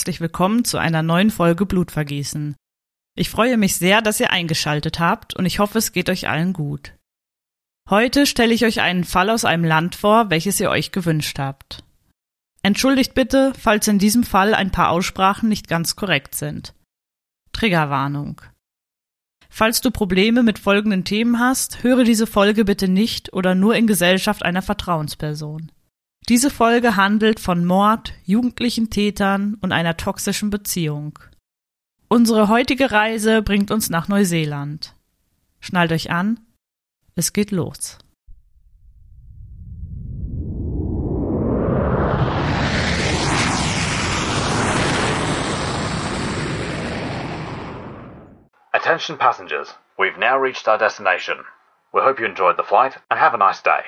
Herzlich 0.00 0.22
willkommen 0.22 0.64
zu 0.64 0.78
einer 0.78 1.02
neuen 1.02 1.28
Folge 1.28 1.66
Blutvergießen. 1.66 2.56
Ich 3.18 3.28
freue 3.28 3.58
mich 3.58 3.76
sehr, 3.76 4.00
dass 4.00 4.18
ihr 4.18 4.30
eingeschaltet 4.30 4.98
habt 4.98 5.36
und 5.36 5.44
ich 5.44 5.58
hoffe, 5.58 5.76
es 5.76 5.92
geht 5.92 6.08
euch 6.08 6.26
allen 6.26 6.54
gut. 6.54 6.94
Heute 7.90 8.24
stelle 8.24 8.54
ich 8.54 8.64
euch 8.64 8.80
einen 8.80 9.04
Fall 9.04 9.28
aus 9.28 9.44
einem 9.44 9.62
Land 9.62 9.96
vor, 9.96 10.30
welches 10.30 10.58
ihr 10.58 10.70
euch 10.70 10.90
gewünscht 10.90 11.38
habt. 11.38 11.84
Entschuldigt 12.62 13.12
bitte, 13.12 13.52
falls 13.58 13.88
in 13.88 13.98
diesem 13.98 14.24
Fall 14.24 14.54
ein 14.54 14.70
paar 14.70 14.88
Aussprachen 14.88 15.50
nicht 15.50 15.68
ganz 15.68 15.96
korrekt 15.96 16.34
sind. 16.34 16.72
Triggerwarnung. 17.52 18.40
Falls 19.50 19.82
du 19.82 19.90
Probleme 19.90 20.42
mit 20.42 20.58
folgenden 20.58 21.04
Themen 21.04 21.38
hast, 21.38 21.82
höre 21.82 22.04
diese 22.04 22.26
Folge 22.26 22.64
bitte 22.64 22.88
nicht 22.88 23.34
oder 23.34 23.54
nur 23.54 23.74
in 23.74 23.86
Gesellschaft 23.86 24.46
einer 24.46 24.62
Vertrauensperson. 24.62 25.70
Diese 26.30 26.48
Folge 26.48 26.94
handelt 26.94 27.40
von 27.40 27.64
Mord, 27.64 28.14
jugendlichen 28.24 28.88
Tätern 28.88 29.56
und 29.62 29.72
einer 29.72 29.96
toxischen 29.96 30.48
Beziehung. 30.48 31.18
Unsere 32.06 32.48
heutige 32.48 32.92
Reise 32.92 33.42
bringt 33.42 33.72
uns 33.72 33.90
nach 33.90 34.06
Neuseeland. 34.06 34.94
Schnallt 35.58 35.90
euch 35.90 36.12
an, 36.12 36.38
es 37.16 37.32
geht 37.32 37.50
los. 37.50 37.98
Attention 48.70 49.18
passengers, 49.18 49.76
we've 49.98 50.16
now 50.16 50.40
reached 50.40 50.68
our 50.68 50.78
destination. 50.78 51.38
We 51.92 52.00
hope 52.00 52.22
you 52.22 52.28
enjoyed 52.28 52.56
the 52.56 52.62
flight 52.62 53.00
and 53.08 53.18
have 53.18 53.34
a 53.34 53.36
nice 53.36 53.60
day. 53.64 53.82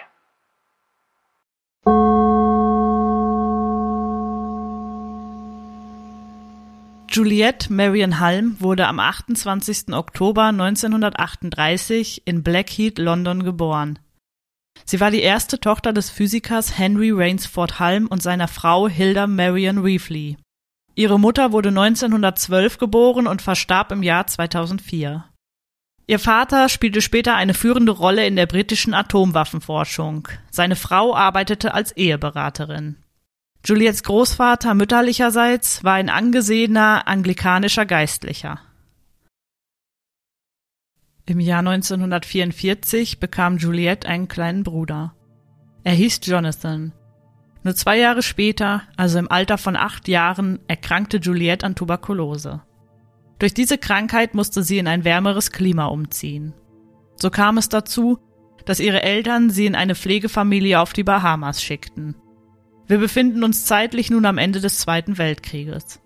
Juliette 7.14 7.70
Marion 7.70 8.20
Halm 8.20 8.56
wurde 8.58 8.88
am 8.88 8.98
28. 8.98 9.92
Oktober 9.92 10.44
1938 10.44 12.22
in 12.24 12.42
Blackheath, 12.42 12.98
London 12.98 13.44
geboren. 13.44 13.98
Sie 14.86 14.98
war 14.98 15.10
die 15.10 15.20
erste 15.20 15.60
Tochter 15.60 15.92
des 15.92 16.08
Physikers 16.08 16.78
Henry 16.78 17.10
Rainsford 17.10 17.78
Halm 17.78 18.06
und 18.06 18.22
seiner 18.22 18.48
Frau 18.48 18.88
Hilda 18.88 19.26
Marion 19.26 19.76
Reefley. 19.76 20.38
Ihre 20.94 21.20
Mutter 21.20 21.52
wurde 21.52 21.68
1912 21.68 22.78
geboren 22.78 23.26
und 23.26 23.42
verstarb 23.42 23.92
im 23.92 24.02
Jahr 24.02 24.26
2004. 24.26 25.26
Ihr 26.06 26.18
Vater 26.18 26.70
spielte 26.70 27.02
später 27.02 27.34
eine 27.34 27.52
führende 27.52 27.92
Rolle 27.92 28.26
in 28.26 28.36
der 28.36 28.46
britischen 28.46 28.94
Atomwaffenforschung. 28.94 30.28
Seine 30.50 30.76
Frau 30.76 31.14
arbeitete 31.14 31.74
als 31.74 31.92
Eheberaterin. 31.92 33.01
Juliettes 33.64 34.02
Großvater 34.02 34.74
mütterlicherseits 34.74 35.84
war 35.84 35.94
ein 35.94 36.08
angesehener 36.08 37.06
anglikanischer 37.06 37.86
Geistlicher. 37.86 38.58
Im 41.26 41.38
Jahr 41.38 41.60
1944 41.60 43.20
bekam 43.20 43.58
Juliette 43.58 44.08
einen 44.08 44.26
kleinen 44.26 44.64
Bruder. 44.64 45.14
Er 45.84 45.92
hieß 45.92 46.20
Jonathan. 46.24 46.92
Nur 47.62 47.76
zwei 47.76 47.98
Jahre 47.98 48.22
später, 48.22 48.82
also 48.96 49.20
im 49.20 49.30
Alter 49.30 49.58
von 49.58 49.76
acht 49.76 50.08
Jahren, 50.08 50.58
erkrankte 50.66 51.18
Juliette 51.18 51.64
an 51.64 51.76
Tuberkulose. 51.76 52.62
Durch 53.38 53.54
diese 53.54 53.78
Krankheit 53.78 54.34
musste 54.34 54.64
sie 54.64 54.78
in 54.78 54.88
ein 54.88 55.04
wärmeres 55.04 55.52
Klima 55.52 55.86
umziehen. 55.86 56.52
So 57.14 57.30
kam 57.30 57.58
es 57.58 57.68
dazu, 57.68 58.18
dass 58.64 58.80
ihre 58.80 59.02
Eltern 59.02 59.50
sie 59.50 59.66
in 59.66 59.76
eine 59.76 59.94
Pflegefamilie 59.94 60.80
auf 60.80 60.92
die 60.92 61.04
Bahamas 61.04 61.62
schickten. 61.62 62.16
Wir 62.92 62.98
befinden 62.98 63.42
uns 63.42 63.64
zeitlich 63.64 64.10
nun 64.10 64.26
am 64.26 64.36
Ende 64.36 64.60
des 64.60 64.80
Zweiten 64.80 65.16
Weltkrieges. 65.16 65.98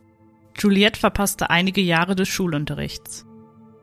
Juliette 0.57 1.01
verpasste 1.01 1.51
einige 1.51 1.81
Jahre 1.81 2.15
des 2.15 2.29
Schulunterrichts. 2.29 3.27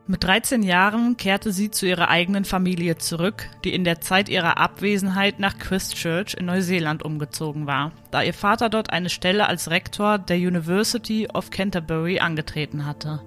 Mit 0.06 0.24
13 0.24 0.62
Jahren 0.62 1.18
kehrte 1.18 1.52
sie 1.52 1.70
zu 1.70 1.84
ihrer 1.84 2.08
eigenen 2.08 2.46
Familie 2.46 2.96
zurück, 2.96 3.50
die 3.62 3.74
in 3.74 3.84
der 3.84 4.00
Zeit 4.00 4.30
ihrer 4.30 4.56
Abwesenheit 4.56 5.38
nach 5.38 5.58
Christchurch 5.58 6.32
in 6.32 6.46
Neuseeland 6.46 7.02
umgezogen 7.02 7.66
war, 7.66 7.92
da 8.10 8.22
ihr 8.22 8.32
Vater 8.32 8.70
dort 8.70 8.88
eine 8.88 9.10
Stelle 9.10 9.48
als 9.48 9.68
Rektor 9.68 10.16
der 10.16 10.38
University 10.38 11.28
of 11.30 11.50
Canterbury 11.50 12.20
angetreten 12.20 12.86
hatte. 12.86 13.20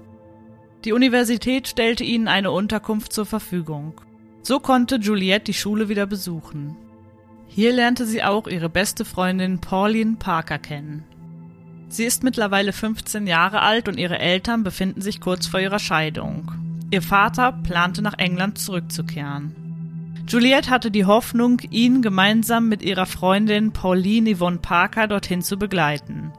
Die 0.85 0.94
Universität 0.94 1.67
stellte 1.67 2.03
ihnen 2.03 2.27
eine 2.27 2.49
Unterkunft 2.49 3.13
zur 3.13 3.27
Verfügung. 3.27 4.01
So 4.41 4.59
konnte 4.59 4.95
Juliette 4.95 5.51
die 5.51 5.53
Schule 5.53 5.88
wieder 5.88 6.07
besuchen. 6.07 6.75
Hier 7.47 7.73
lernte 7.73 8.05
sie 8.05 8.23
auch 8.23 8.47
ihre 8.47 8.69
beste 8.69 9.05
Freundin 9.05 9.59
Pauline 9.59 10.17
Parker 10.17 10.59
kennen. 10.59 11.03
Sie 11.89 12.03
ist 12.03 12.23
mittlerweile 12.23 12.73
15 12.73 13.27
Jahre 13.27 13.61
alt 13.61 13.87
und 13.87 13.97
ihre 13.97 14.19
Eltern 14.19 14.63
befinden 14.63 15.01
sich 15.01 15.21
kurz 15.21 15.47
vor 15.47 15.59
ihrer 15.59 15.79
Scheidung. 15.79 16.51
Ihr 16.91 17.01
Vater 17.01 17.51
plante 17.51 18.01
nach 18.01 18.17
England 18.17 18.57
zurückzukehren. 18.57 19.55
Juliette 20.27 20.69
hatte 20.69 20.91
die 20.91 21.05
Hoffnung, 21.05 21.61
ihn 21.69 22.01
gemeinsam 22.01 22.67
mit 22.67 22.81
ihrer 22.81 23.05
Freundin 23.05 23.71
Pauline 23.71 24.35
Yvonne 24.35 24.57
Parker 24.57 25.07
dorthin 25.07 25.41
zu 25.41 25.57
begleiten. 25.57 26.33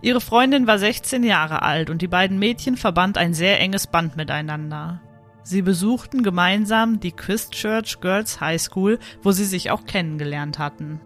Ihre 0.00 0.20
Freundin 0.20 0.66
war 0.66 0.78
16 0.78 1.22
Jahre 1.22 1.62
alt 1.62 1.88
und 1.88 2.02
die 2.02 2.08
beiden 2.08 2.40
Mädchen 2.40 2.76
verband 2.76 3.16
ein 3.16 3.34
sehr 3.34 3.60
enges 3.60 3.86
Band 3.86 4.16
miteinander. 4.16 5.00
Sie 5.44 5.62
besuchten 5.62 6.22
gemeinsam 6.22 7.00
die 7.00 7.12
Christchurch 7.12 8.00
Girls 8.00 8.40
High 8.40 8.60
School, 8.60 8.98
wo 9.22 9.32
sie 9.32 9.44
sich 9.44 9.70
auch 9.70 9.84
kennengelernt 9.84 10.58
hatten. 10.58 11.00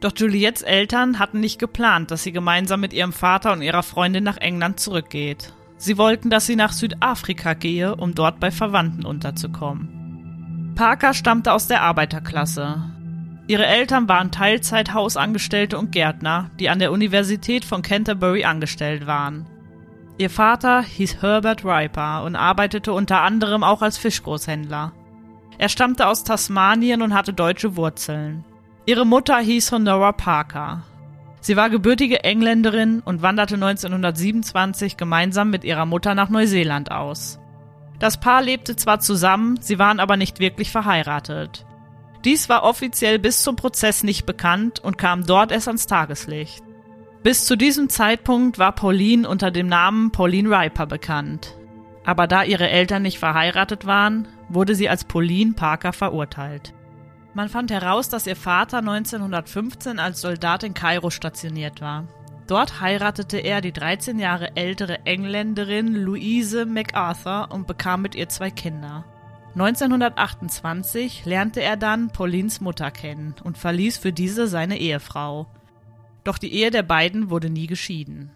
Doch 0.00 0.12
Juliettes 0.16 0.62
Eltern 0.62 1.18
hatten 1.18 1.40
nicht 1.40 1.58
geplant, 1.58 2.10
dass 2.10 2.22
sie 2.22 2.32
gemeinsam 2.32 2.80
mit 2.80 2.92
ihrem 2.92 3.12
Vater 3.12 3.52
und 3.52 3.62
ihrer 3.62 3.82
Freundin 3.82 4.24
nach 4.24 4.36
England 4.36 4.80
zurückgeht. 4.80 5.52
Sie 5.76 5.98
wollten, 5.98 6.30
dass 6.30 6.46
sie 6.46 6.56
nach 6.56 6.72
Südafrika 6.72 7.54
gehe, 7.54 7.94
um 7.94 8.14
dort 8.14 8.40
bei 8.40 8.50
Verwandten 8.50 9.04
unterzukommen. 9.04 10.72
Parker 10.74 11.14
stammte 11.14 11.52
aus 11.52 11.66
der 11.66 11.82
Arbeiterklasse. 11.82 12.82
Ihre 13.48 13.66
Eltern 13.66 14.08
waren 14.08 14.30
Teilzeithausangestellte 14.30 15.78
und 15.78 15.90
Gärtner, 15.90 16.50
die 16.60 16.68
an 16.68 16.78
der 16.78 16.92
Universität 16.92 17.64
von 17.64 17.82
Canterbury 17.82 18.44
angestellt 18.44 19.06
waren. 19.06 19.46
Ihr 20.18 20.30
Vater 20.30 20.82
hieß 20.82 21.22
Herbert 21.22 21.64
Riper 21.64 22.24
und 22.24 22.34
arbeitete 22.34 22.92
unter 22.92 23.22
anderem 23.22 23.62
auch 23.62 23.82
als 23.82 23.98
Fischgroßhändler. 23.98 24.92
Er 25.58 25.68
stammte 25.68 26.08
aus 26.08 26.24
Tasmanien 26.24 27.02
und 27.02 27.14
hatte 27.14 27.32
deutsche 27.32 27.76
Wurzeln. 27.76 28.44
Ihre 28.84 29.06
Mutter 29.06 29.38
hieß 29.38 29.70
Honora 29.70 30.10
Parker. 30.10 30.82
Sie 31.40 31.56
war 31.56 31.70
gebürtige 31.70 32.24
Engländerin 32.24 33.00
und 33.04 33.22
wanderte 33.22 33.54
1927 33.54 34.96
gemeinsam 34.96 35.50
mit 35.50 35.62
ihrer 35.62 35.86
Mutter 35.86 36.16
nach 36.16 36.30
Neuseeland 36.30 36.90
aus. 36.90 37.38
Das 38.00 38.18
Paar 38.18 38.42
lebte 38.42 38.74
zwar 38.74 38.98
zusammen, 38.98 39.60
sie 39.60 39.78
waren 39.78 40.00
aber 40.00 40.16
nicht 40.16 40.40
wirklich 40.40 40.72
verheiratet. 40.72 41.64
Dies 42.24 42.48
war 42.48 42.64
offiziell 42.64 43.20
bis 43.20 43.44
zum 43.44 43.54
Prozess 43.54 44.02
nicht 44.02 44.26
bekannt 44.26 44.80
und 44.80 44.98
kam 44.98 45.26
dort 45.26 45.52
erst 45.52 45.68
ans 45.68 45.86
Tageslicht. 45.86 46.64
Bis 47.28 47.44
zu 47.44 47.56
diesem 47.56 47.90
Zeitpunkt 47.90 48.58
war 48.58 48.72
Pauline 48.72 49.28
unter 49.28 49.50
dem 49.50 49.66
Namen 49.66 50.12
Pauline 50.12 50.48
Riper 50.48 50.86
bekannt. 50.86 51.58
Aber 52.02 52.26
da 52.26 52.42
ihre 52.42 52.70
Eltern 52.70 53.02
nicht 53.02 53.18
verheiratet 53.18 53.84
waren, 53.84 54.26
wurde 54.48 54.74
sie 54.74 54.88
als 54.88 55.04
Pauline 55.04 55.52
Parker 55.52 55.92
verurteilt. 55.92 56.72
Man 57.34 57.50
fand 57.50 57.70
heraus, 57.70 58.08
dass 58.08 58.26
ihr 58.26 58.34
Vater 58.34 58.78
1915 58.78 59.98
als 59.98 60.22
Soldat 60.22 60.62
in 60.62 60.72
Kairo 60.72 61.10
stationiert 61.10 61.82
war. 61.82 62.08
Dort 62.46 62.80
heiratete 62.80 63.36
er 63.36 63.60
die 63.60 63.74
13 63.74 64.18
Jahre 64.18 64.56
ältere 64.56 65.04
Engländerin 65.04 65.92
Louise 65.92 66.64
MacArthur 66.64 67.48
und 67.50 67.66
bekam 67.66 68.00
mit 68.00 68.14
ihr 68.14 68.30
zwei 68.30 68.50
Kinder. 68.50 69.04
1928 69.52 71.26
lernte 71.26 71.60
er 71.60 71.76
dann 71.76 72.08
Paulines 72.08 72.62
Mutter 72.62 72.90
kennen 72.90 73.34
und 73.44 73.58
verließ 73.58 73.98
für 73.98 74.14
diese 74.14 74.46
seine 74.46 74.78
Ehefrau. 74.78 75.46
Doch 76.24 76.38
die 76.38 76.52
Ehe 76.52 76.70
der 76.70 76.82
beiden 76.82 77.30
wurde 77.30 77.50
nie 77.50 77.66
geschieden. 77.66 78.30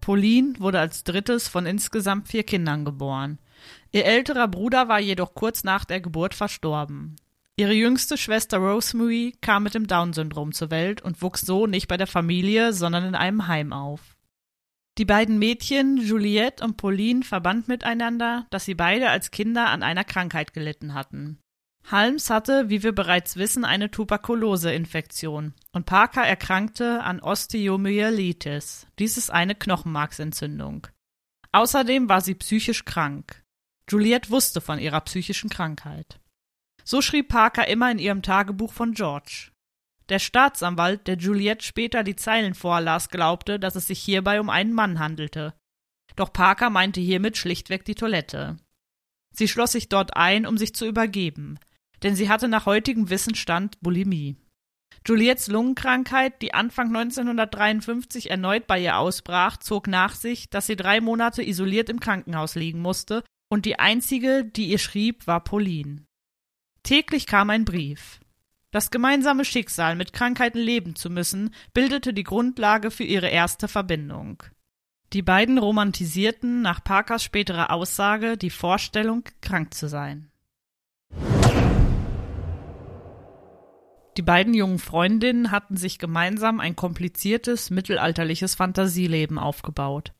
Pauline 0.00 0.54
wurde 0.60 0.78
als 0.78 1.02
drittes 1.02 1.48
von 1.48 1.66
insgesamt 1.66 2.28
vier 2.28 2.44
Kindern 2.44 2.84
geboren. 2.84 3.38
Ihr 3.90 4.04
älterer 4.04 4.46
Bruder 4.46 4.88
war 4.88 5.00
jedoch 5.00 5.34
kurz 5.34 5.64
nach 5.64 5.84
der 5.84 6.00
Geburt 6.00 6.34
verstorben. 6.34 7.16
Ihre 7.56 7.72
jüngste 7.72 8.16
Schwester 8.16 8.58
Rosemary 8.58 9.34
kam 9.40 9.62
mit 9.62 9.74
dem 9.74 9.86
Down-Syndrom 9.86 10.52
zur 10.52 10.70
Welt 10.70 11.02
und 11.02 11.22
wuchs 11.22 11.40
so 11.40 11.66
nicht 11.66 11.88
bei 11.88 11.96
der 11.96 12.06
Familie, 12.06 12.72
sondern 12.72 13.04
in 13.04 13.14
einem 13.14 13.48
Heim 13.48 13.72
auf. 13.72 14.16
Die 14.98 15.04
beiden 15.04 15.38
Mädchen, 15.38 15.96
Juliette 15.96 16.62
und 16.62 16.76
Pauline, 16.76 17.22
verband 17.22 17.66
miteinander, 17.66 18.46
dass 18.50 18.64
sie 18.64 18.74
beide 18.74 19.10
als 19.10 19.30
Kinder 19.30 19.68
an 19.68 19.82
einer 19.82 20.04
Krankheit 20.04 20.54
gelitten 20.54 20.94
hatten. 20.94 21.38
Halms 21.90 22.30
hatte, 22.30 22.68
wie 22.68 22.82
wir 22.82 22.92
bereits 22.92 23.36
wissen, 23.36 23.64
eine 23.64 23.90
Tuberkuloseinfektion 23.90 25.54
und 25.72 25.86
Parker 25.86 26.22
erkrankte 26.22 27.02
an 27.02 27.20
Osteomyelitis. 27.20 28.88
Dies 28.98 29.16
ist 29.16 29.30
eine 29.30 29.54
Knochenmarksentzündung. 29.54 30.88
Außerdem 31.52 32.08
war 32.08 32.20
sie 32.20 32.34
psychisch 32.34 32.84
krank. 32.84 33.44
Juliette 33.88 34.30
wusste 34.30 34.60
von 34.60 34.80
ihrer 34.80 35.00
psychischen 35.02 35.48
Krankheit. 35.48 36.18
So 36.82 37.02
schrieb 37.02 37.28
Parker 37.28 37.68
immer 37.68 37.90
in 37.90 37.98
ihrem 37.98 38.22
Tagebuch 38.22 38.72
von 38.72 38.92
George. 38.92 39.52
Der 40.08 40.18
Staatsanwalt, 40.18 41.06
der 41.06 41.16
Juliette 41.16 41.64
später 41.64 42.02
die 42.02 42.16
Zeilen 42.16 42.54
vorlas, 42.54 43.10
glaubte, 43.10 43.60
dass 43.60 43.76
es 43.76 43.86
sich 43.86 44.00
hierbei 44.00 44.40
um 44.40 44.50
einen 44.50 44.72
Mann 44.72 44.98
handelte. 44.98 45.54
Doch 46.16 46.32
Parker 46.32 46.70
meinte 46.70 47.00
hiermit 47.00 47.36
schlichtweg 47.36 47.84
die 47.84 47.94
Toilette. 47.94 48.56
Sie 49.32 49.48
schloss 49.48 49.72
sich 49.72 49.88
dort 49.88 50.16
ein, 50.16 50.46
um 50.46 50.56
sich 50.58 50.74
zu 50.74 50.86
übergeben, 50.86 51.58
denn 52.02 52.16
sie 52.16 52.28
hatte 52.28 52.48
nach 52.48 52.66
heutigem 52.66 53.10
Wissensstand 53.10 53.80
Bulimie. 53.80 54.36
Juliettes 55.06 55.46
Lungenkrankheit, 55.46 56.42
die 56.42 56.52
Anfang 56.52 56.88
1953 56.88 58.30
erneut 58.30 58.66
bei 58.66 58.80
ihr 58.80 58.98
ausbrach, 58.98 59.56
zog 59.56 59.86
nach 59.86 60.14
sich, 60.14 60.50
dass 60.50 60.66
sie 60.66 60.76
drei 60.76 61.00
Monate 61.00 61.42
isoliert 61.46 61.88
im 61.88 62.00
Krankenhaus 62.00 62.54
liegen 62.54 62.80
musste, 62.80 63.22
und 63.48 63.64
die 63.64 63.78
einzige, 63.78 64.44
die 64.44 64.66
ihr 64.66 64.78
schrieb, 64.78 65.26
war 65.26 65.44
Pauline. 65.44 66.04
Täglich 66.82 67.26
kam 67.26 67.50
ein 67.50 67.64
Brief. 67.64 68.20
Das 68.72 68.90
gemeinsame 68.90 69.44
Schicksal, 69.44 69.94
mit 69.94 70.12
Krankheiten 70.12 70.58
leben 70.58 70.96
zu 70.96 71.08
müssen, 71.08 71.54
bildete 71.72 72.12
die 72.12 72.24
Grundlage 72.24 72.90
für 72.90 73.04
ihre 73.04 73.28
erste 73.28 73.68
Verbindung. 73.68 74.42
Die 75.12 75.22
beiden 75.22 75.58
romantisierten 75.58 76.62
nach 76.62 76.82
Parkers 76.82 77.22
späterer 77.22 77.70
Aussage 77.70 78.36
die 78.36 78.50
Vorstellung, 78.50 79.22
krank 79.40 79.72
zu 79.72 79.88
sein. 79.88 80.30
Die 84.16 84.22
beiden 84.22 84.54
jungen 84.54 84.78
Freundinnen 84.78 85.50
hatten 85.50 85.76
sich 85.76 85.98
gemeinsam 85.98 86.58
ein 86.58 86.74
kompliziertes 86.74 87.70
mittelalterliches 87.70 88.54
Fantasieleben 88.54 89.38
aufgebaut. 89.38 90.12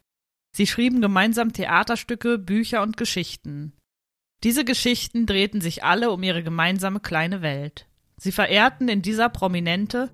Sie 0.55 0.67
schrieben 0.67 1.01
gemeinsam 1.01 1.53
Theaterstücke, 1.53 2.39
Bücher 2.39 2.83
und 2.83 2.97
Geschichten. 2.97 3.73
Diese 4.45 4.65
Geschichten 4.65 5.25
drehten 5.25 5.63
sich 5.63 5.83
alle 5.83 6.11
um 6.11 6.23
ihre 6.23 6.43
gemeinsame 6.43 7.01
kleine 7.01 7.41
Welt. 7.41 7.87
Sie 8.19 8.33
verehrten 8.33 8.89
in 8.89 9.01
dieser 9.01 9.31
Prominente, 9.31 10.11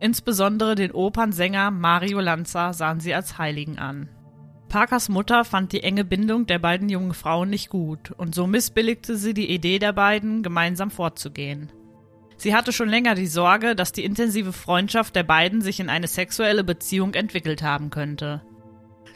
insbesondere 0.00 0.74
den 0.74 0.92
Opernsänger 0.92 1.70
Mario 1.70 2.20
Lanza 2.20 2.72
sahen 2.72 3.00
sie 3.00 3.12
als 3.12 3.36
Heiligen 3.36 3.78
an. 3.78 4.08
Parkers 4.68 5.08
Mutter 5.08 5.44
fand 5.44 5.72
die 5.72 5.82
enge 5.82 6.04
Bindung 6.04 6.46
der 6.46 6.58
beiden 6.58 6.88
jungen 6.88 7.14
Frauen 7.14 7.48
nicht 7.48 7.70
gut, 7.70 8.10
und 8.12 8.34
so 8.34 8.46
missbilligte 8.46 9.16
sie 9.16 9.32
die 9.32 9.50
Idee 9.50 9.78
der 9.78 9.92
beiden, 9.92 10.42
gemeinsam 10.42 10.90
fortzugehen. 10.90 11.72
Sie 12.38 12.54
hatte 12.54 12.72
schon 12.72 12.88
länger 12.88 13.16
die 13.16 13.26
Sorge, 13.26 13.74
dass 13.74 13.92
die 13.92 14.04
intensive 14.04 14.52
Freundschaft 14.52 15.16
der 15.16 15.24
beiden 15.24 15.60
sich 15.60 15.80
in 15.80 15.90
eine 15.90 16.06
sexuelle 16.06 16.62
Beziehung 16.62 17.14
entwickelt 17.14 17.62
haben 17.62 17.90
könnte. 17.90 18.42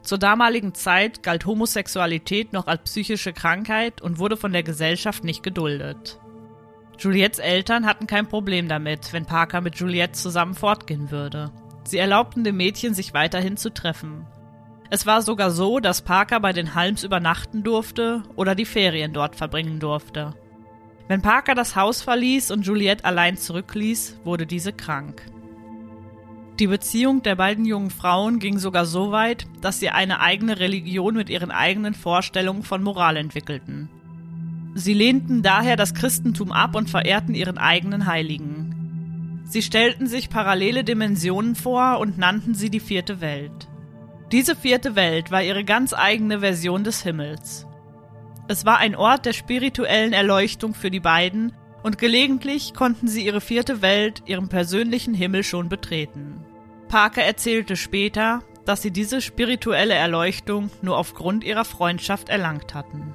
Zur 0.02 0.18
damaligen 0.18 0.74
Zeit 0.74 1.22
galt 1.22 1.46
Homosexualität 1.46 2.52
noch 2.52 2.66
als 2.66 2.82
psychische 2.82 3.32
Krankheit 3.32 4.02
und 4.02 4.18
wurde 4.18 4.36
von 4.36 4.52
der 4.52 4.64
Gesellschaft 4.64 5.22
nicht 5.22 5.44
geduldet. 5.44 6.18
Juliettes 6.98 7.38
Eltern 7.38 7.86
hatten 7.86 8.08
kein 8.08 8.28
Problem 8.28 8.68
damit, 8.68 9.12
wenn 9.12 9.24
Parker 9.24 9.60
mit 9.60 9.76
Juliette 9.76 10.12
zusammen 10.12 10.54
fortgehen 10.54 11.12
würde. 11.12 11.52
Sie 11.84 11.98
erlaubten 11.98 12.42
dem 12.42 12.56
Mädchen, 12.56 12.94
sich 12.94 13.14
weiterhin 13.14 13.56
zu 13.56 13.72
treffen. 13.72 14.26
Es 14.90 15.06
war 15.06 15.22
sogar 15.22 15.52
so, 15.52 15.78
dass 15.78 16.02
Parker 16.02 16.40
bei 16.40 16.52
den 16.52 16.74
Halms 16.74 17.04
übernachten 17.04 17.62
durfte 17.62 18.24
oder 18.34 18.56
die 18.56 18.66
Ferien 18.66 19.12
dort 19.12 19.36
verbringen 19.36 19.78
durfte. 19.78 20.34
Wenn 21.08 21.22
Parker 21.22 21.54
das 21.54 21.76
Haus 21.76 22.02
verließ 22.02 22.50
und 22.50 22.66
Juliette 22.66 23.04
allein 23.04 23.36
zurückließ, 23.36 24.20
wurde 24.24 24.46
diese 24.46 24.72
krank. 24.72 25.22
Die 26.58 26.66
Beziehung 26.66 27.22
der 27.22 27.34
beiden 27.34 27.64
jungen 27.64 27.90
Frauen 27.90 28.38
ging 28.38 28.58
sogar 28.58 28.86
so 28.86 29.10
weit, 29.10 29.46
dass 29.60 29.80
sie 29.80 29.90
eine 29.90 30.20
eigene 30.20 30.60
Religion 30.60 31.14
mit 31.14 31.28
ihren 31.30 31.50
eigenen 31.50 31.94
Vorstellungen 31.94 32.62
von 32.62 32.82
Moral 32.82 33.16
entwickelten. 33.16 33.88
Sie 34.74 34.94
lehnten 34.94 35.42
daher 35.42 35.76
das 35.76 35.92
Christentum 35.92 36.52
ab 36.52 36.76
und 36.76 36.88
verehrten 36.88 37.34
ihren 37.34 37.58
eigenen 37.58 38.06
Heiligen. 38.06 39.42
Sie 39.44 39.62
stellten 39.62 40.06
sich 40.06 40.30
parallele 40.30 40.84
Dimensionen 40.84 41.56
vor 41.56 41.98
und 41.98 42.16
nannten 42.16 42.54
sie 42.54 42.70
die 42.70 42.80
vierte 42.80 43.20
Welt. 43.20 43.68
Diese 44.30 44.56
vierte 44.56 44.94
Welt 44.94 45.30
war 45.30 45.42
ihre 45.42 45.64
ganz 45.64 45.92
eigene 45.92 46.40
Version 46.40 46.84
des 46.84 47.02
Himmels. 47.02 47.66
Es 48.48 48.66
war 48.66 48.78
ein 48.78 48.96
Ort 48.96 49.26
der 49.26 49.32
spirituellen 49.32 50.12
Erleuchtung 50.12 50.74
für 50.74 50.90
die 50.90 51.00
beiden, 51.00 51.52
und 51.82 51.98
gelegentlich 51.98 52.74
konnten 52.74 53.08
sie 53.08 53.24
ihre 53.26 53.40
vierte 53.40 53.82
Welt, 53.82 54.22
ihren 54.26 54.48
persönlichen 54.48 55.14
Himmel 55.14 55.42
schon 55.42 55.68
betreten. 55.68 56.44
Parker 56.88 57.22
erzählte 57.22 57.76
später, 57.76 58.40
dass 58.64 58.82
sie 58.82 58.92
diese 58.92 59.20
spirituelle 59.20 59.94
Erleuchtung 59.94 60.70
nur 60.82 60.96
aufgrund 60.96 61.42
ihrer 61.42 61.64
Freundschaft 61.64 62.28
erlangt 62.28 62.74
hatten. 62.74 63.14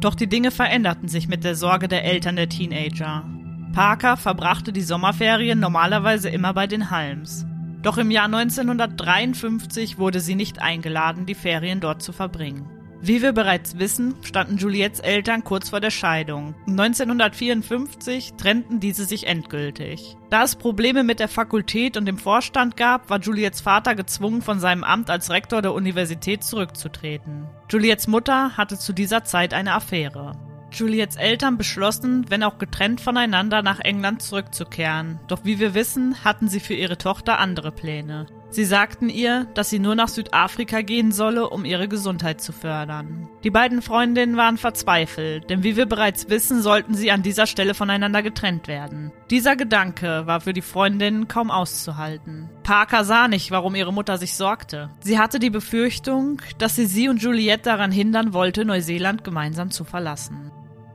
Doch 0.00 0.14
die 0.14 0.26
Dinge 0.26 0.50
veränderten 0.50 1.08
sich 1.08 1.28
mit 1.28 1.44
der 1.44 1.54
Sorge 1.54 1.88
der 1.88 2.04
Eltern 2.04 2.36
der 2.36 2.48
Teenager. 2.48 3.24
Parker 3.72 4.16
verbrachte 4.16 4.72
die 4.72 4.82
Sommerferien 4.82 5.60
normalerweise 5.60 6.28
immer 6.28 6.52
bei 6.52 6.66
den 6.66 6.90
Halms. 6.90 7.46
Doch 7.82 7.96
im 7.96 8.10
Jahr 8.10 8.26
1953 8.26 9.98
wurde 9.98 10.20
sie 10.20 10.34
nicht 10.34 10.60
eingeladen, 10.60 11.26
die 11.26 11.34
Ferien 11.34 11.80
dort 11.80 12.02
zu 12.02 12.12
verbringen. 12.12 12.73
Wie 13.06 13.20
wir 13.20 13.32
bereits 13.32 13.78
wissen, 13.78 14.14
standen 14.22 14.56
Juliettes 14.56 14.98
Eltern 15.00 15.44
kurz 15.44 15.68
vor 15.68 15.80
der 15.80 15.90
Scheidung. 15.90 16.54
1954 16.66 18.32
trennten 18.38 18.80
diese 18.80 19.04
sich 19.04 19.26
endgültig. 19.26 20.16
Da 20.30 20.42
es 20.42 20.56
Probleme 20.56 21.04
mit 21.04 21.20
der 21.20 21.28
Fakultät 21.28 21.98
und 21.98 22.06
dem 22.06 22.16
Vorstand 22.16 22.78
gab, 22.78 23.10
war 23.10 23.20
Juliettes 23.20 23.60
Vater 23.60 23.94
gezwungen, 23.94 24.40
von 24.40 24.58
seinem 24.58 24.84
Amt 24.84 25.10
als 25.10 25.28
Rektor 25.28 25.60
der 25.60 25.74
Universität 25.74 26.44
zurückzutreten. 26.44 27.46
Juliettes 27.68 28.06
Mutter 28.06 28.56
hatte 28.56 28.78
zu 28.78 28.94
dieser 28.94 29.22
Zeit 29.22 29.52
eine 29.52 29.74
Affäre. 29.74 30.32
Juliettes 30.72 31.16
Eltern 31.16 31.58
beschlossen, 31.58 32.24
wenn 32.30 32.42
auch 32.42 32.56
getrennt 32.56 33.02
voneinander, 33.02 33.60
nach 33.60 33.80
England 33.80 34.22
zurückzukehren. 34.22 35.20
Doch 35.28 35.44
wie 35.44 35.58
wir 35.58 35.74
wissen, 35.74 36.24
hatten 36.24 36.48
sie 36.48 36.58
für 36.58 36.74
ihre 36.74 36.96
Tochter 36.96 37.38
andere 37.38 37.70
Pläne. 37.70 38.28
Sie 38.54 38.64
sagten 38.64 39.08
ihr, 39.08 39.48
dass 39.54 39.68
sie 39.68 39.80
nur 39.80 39.96
nach 39.96 40.06
Südafrika 40.06 40.82
gehen 40.82 41.10
solle, 41.10 41.50
um 41.50 41.64
ihre 41.64 41.88
Gesundheit 41.88 42.40
zu 42.40 42.52
fördern. 42.52 43.28
Die 43.42 43.50
beiden 43.50 43.82
Freundinnen 43.82 44.36
waren 44.36 44.58
verzweifelt, 44.58 45.50
denn 45.50 45.64
wie 45.64 45.74
wir 45.74 45.86
bereits 45.86 46.30
wissen, 46.30 46.62
sollten 46.62 46.94
sie 46.94 47.10
an 47.10 47.24
dieser 47.24 47.48
Stelle 47.48 47.74
voneinander 47.74 48.22
getrennt 48.22 48.68
werden. 48.68 49.10
Dieser 49.28 49.56
Gedanke 49.56 50.28
war 50.28 50.40
für 50.40 50.52
die 50.52 50.62
Freundinnen 50.62 51.26
kaum 51.26 51.50
auszuhalten. 51.50 52.48
Parker 52.62 53.04
sah 53.04 53.26
nicht, 53.26 53.50
warum 53.50 53.74
ihre 53.74 53.92
Mutter 53.92 54.18
sich 54.18 54.36
sorgte. 54.36 54.88
Sie 55.00 55.18
hatte 55.18 55.40
die 55.40 55.50
Befürchtung, 55.50 56.40
dass 56.58 56.76
sie 56.76 56.86
sie 56.86 57.08
und 57.08 57.20
Juliette 57.20 57.64
daran 57.64 57.90
hindern 57.90 58.34
wollte, 58.34 58.64
Neuseeland 58.64 59.24
gemeinsam 59.24 59.72
zu 59.72 59.82
verlassen. 59.82 60.52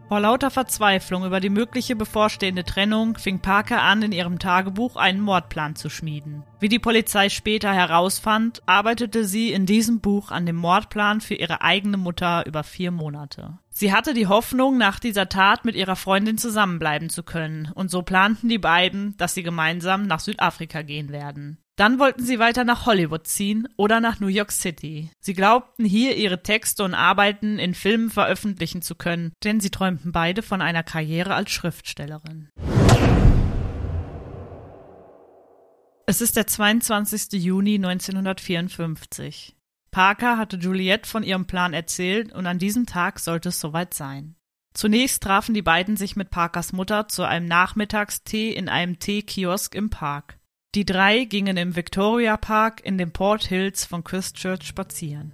Vor 0.09 0.21
lauter 0.21 0.49
Verzweiflung 0.49 1.23
über 1.23 1.39
die 1.39 1.51
mögliche 1.51 1.95
bevorstehende 1.95 2.63
Trennung 2.63 3.15
fing 3.19 3.41
Parker 3.41 3.83
an, 3.83 4.01
in 4.01 4.11
ihrem 4.11 4.39
Tagebuch 4.39 4.95
einen 4.95 5.21
Mordplan 5.21 5.75
zu 5.75 5.91
schmieden. 5.91 6.41
Wie 6.59 6.67
die 6.67 6.79
Polizei 6.79 7.29
später 7.29 7.71
herausfand, 7.71 8.63
arbeitete 8.65 9.25
sie 9.25 9.53
in 9.53 9.67
diesem 9.67 9.99
Buch 9.99 10.31
an 10.31 10.47
dem 10.47 10.55
Mordplan 10.55 11.21
für 11.21 11.35
ihre 11.35 11.61
eigene 11.61 11.97
Mutter 11.97 12.43
über 12.47 12.63
vier 12.63 12.89
Monate. 12.89 13.59
Sie 13.69 13.93
hatte 13.93 14.15
die 14.15 14.25
Hoffnung, 14.25 14.79
nach 14.79 14.99
dieser 14.99 15.29
Tat 15.29 15.63
mit 15.63 15.75
ihrer 15.75 15.95
Freundin 15.95 16.39
zusammenbleiben 16.39 17.11
zu 17.11 17.21
können, 17.21 17.71
und 17.75 17.91
so 17.91 18.01
planten 18.01 18.49
die 18.49 18.57
beiden, 18.57 19.15
dass 19.17 19.35
sie 19.35 19.43
gemeinsam 19.43 20.07
nach 20.07 20.21
Südafrika 20.21 20.81
gehen 20.81 21.11
werden. 21.11 21.59
Dann 21.79 21.97
wollten 21.97 22.25
sie 22.25 22.39
weiter 22.39 22.65
nach 22.65 22.85
Hollywood 22.85 23.25
ziehen 23.25 23.65
oder 23.77 24.01
nach 24.01 24.19
New 24.19 24.27
York 24.27 24.51
City. 24.51 25.11
Sie 25.21 25.33
glaubten, 25.33 25.85
hier 25.85 26.17
ihre 26.17 26.43
Texte 26.43 26.83
und 26.83 26.93
Arbeiten 26.93 27.57
in 27.57 27.73
Filmen 27.73 28.09
veröffentlichen 28.09 28.81
zu 28.81 28.95
können, 28.95 29.31
denn 29.45 29.61
sie 29.61 29.69
träumten 29.69 30.11
beide 30.11 30.41
von 30.41 30.61
einer 30.61 30.83
Karriere 30.83 31.35
als 31.35 31.51
Schriftstellerin. 31.51 32.49
Es 36.05 36.19
ist 36.19 36.35
der 36.35 36.47
22. 36.47 37.41
Juni 37.41 37.75
1954. 37.75 39.55
Parker 39.89 40.37
hatte 40.37 40.57
Juliette 40.57 41.09
von 41.09 41.23
ihrem 41.23 41.47
Plan 41.47 41.73
erzählt 41.73 42.33
und 42.33 42.45
an 42.45 42.59
diesem 42.59 42.87
Tag 42.87 43.19
sollte 43.19 43.49
es 43.49 43.61
soweit 43.61 43.93
sein. 43.93 44.35
Zunächst 44.73 45.23
trafen 45.23 45.53
die 45.53 45.61
beiden 45.61 45.95
sich 45.95 46.17
mit 46.17 46.29
Parkers 46.29 46.73
Mutter 46.73 47.07
zu 47.07 47.23
einem 47.23 47.45
Nachmittagstee 47.45 48.51
in 48.51 48.67
einem 48.67 48.99
Teekiosk 48.99 49.75
im 49.75 49.89
Park. 49.89 50.38
Die 50.75 50.85
drei 50.85 51.25
gingen 51.25 51.57
im 51.57 51.75
Victoria 51.75 52.37
Park 52.37 52.81
in 52.83 52.99
den 52.99 53.11
Port 53.11 53.43
Hills 53.43 53.85
von 53.85 54.03
Christchurch 54.03 54.63
spazieren. 54.67 55.33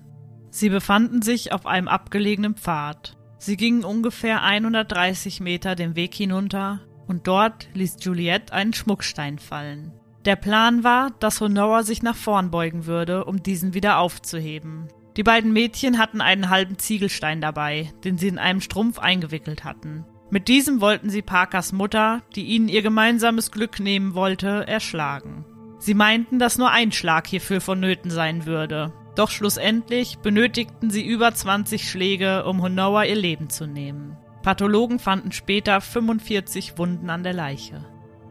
Sie 0.50 0.70
befanden 0.70 1.22
sich 1.22 1.52
auf 1.52 1.66
einem 1.66 1.90
abgelegenen 1.90 2.56
Pfad. 2.56 3.18
Sie 3.38 3.58
gingen 3.58 3.84
ungefähr 3.84 4.44
130 4.44 5.42
Meter 5.42 5.76
den 5.76 5.98
Weg 5.98 6.14
hinunter 6.14 6.80
und 7.06 7.28
dort 7.28 7.68
ließ 7.74 7.98
Juliette 8.00 8.54
einen 8.54 8.72
Schmuckstein 8.72 9.38
fallen. 9.38 9.92
Der 10.24 10.38
Plan 10.38 10.86
war, 10.86 11.12
dass 11.20 11.42
Honora 11.42 11.84
sich 11.84 12.02
nach 12.02 12.16
vorn 12.16 12.50
beugen 12.50 12.86
würde, 12.86 13.26
um 13.26 13.44
diesen 13.44 13.74
wieder 13.74 13.98
aufzuheben. 13.98 14.88
Die 15.18 15.24
beiden 15.24 15.52
Mädchen 15.52 15.98
hatten 15.98 16.22
einen 16.22 16.50
halben 16.50 16.78
Ziegelstein 16.78 17.42
dabei, 17.42 17.92
den 18.06 18.18
sie 18.18 18.30
in 18.30 18.38
einem 18.38 18.62
Strumpf 18.62 19.00
eingewickelt 19.00 19.66
hatten. 19.66 20.06
Mit 20.30 20.48
diesem 20.48 20.82
wollten 20.82 21.10
sie 21.10 21.22
Parkers 21.22 21.72
Mutter, 21.72 22.22
die 22.36 22.46
ihnen 22.46 22.68
ihr 22.68 22.82
gemeinsames 22.82 23.52
Glück 23.52 23.80
nehmen 23.80 24.16
wollte, 24.16 24.68
erschlagen. 24.68 25.46
Sie 25.78 25.94
meinten, 25.94 26.40
dass 26.40 26.58
nur 26.58 26.72
ein 26.72 26.92
Schlag 26.92 27.28
hierfür 27.28 27.62
vonnöten 27.62 28.10
sein 28.10 28.46
würde. 28.46 28.92
Doch 29.16 29.30
schlussendlich 29.30 30.18
benötigten 30.18 30.90
sie 30.90 31.06
über 31.06 31.34
20 31.34 31.90
Schläge, 31.90 32.46
um 32.46 32.62
Honoa 32.62 33.04
ihr 33.04 33.16
Leben 33.16 33.50
zu 33.50 33.68
nehmen. 33.68 34.18
Pathologen 34.42 35.00
fanden 35.00 35.32
später 35.32 35.80
45 35.80 36.78
Wunden 36.78 37.10
an 37.10 37.24
der 37.24 37.34
Leiche. 37.34 37.86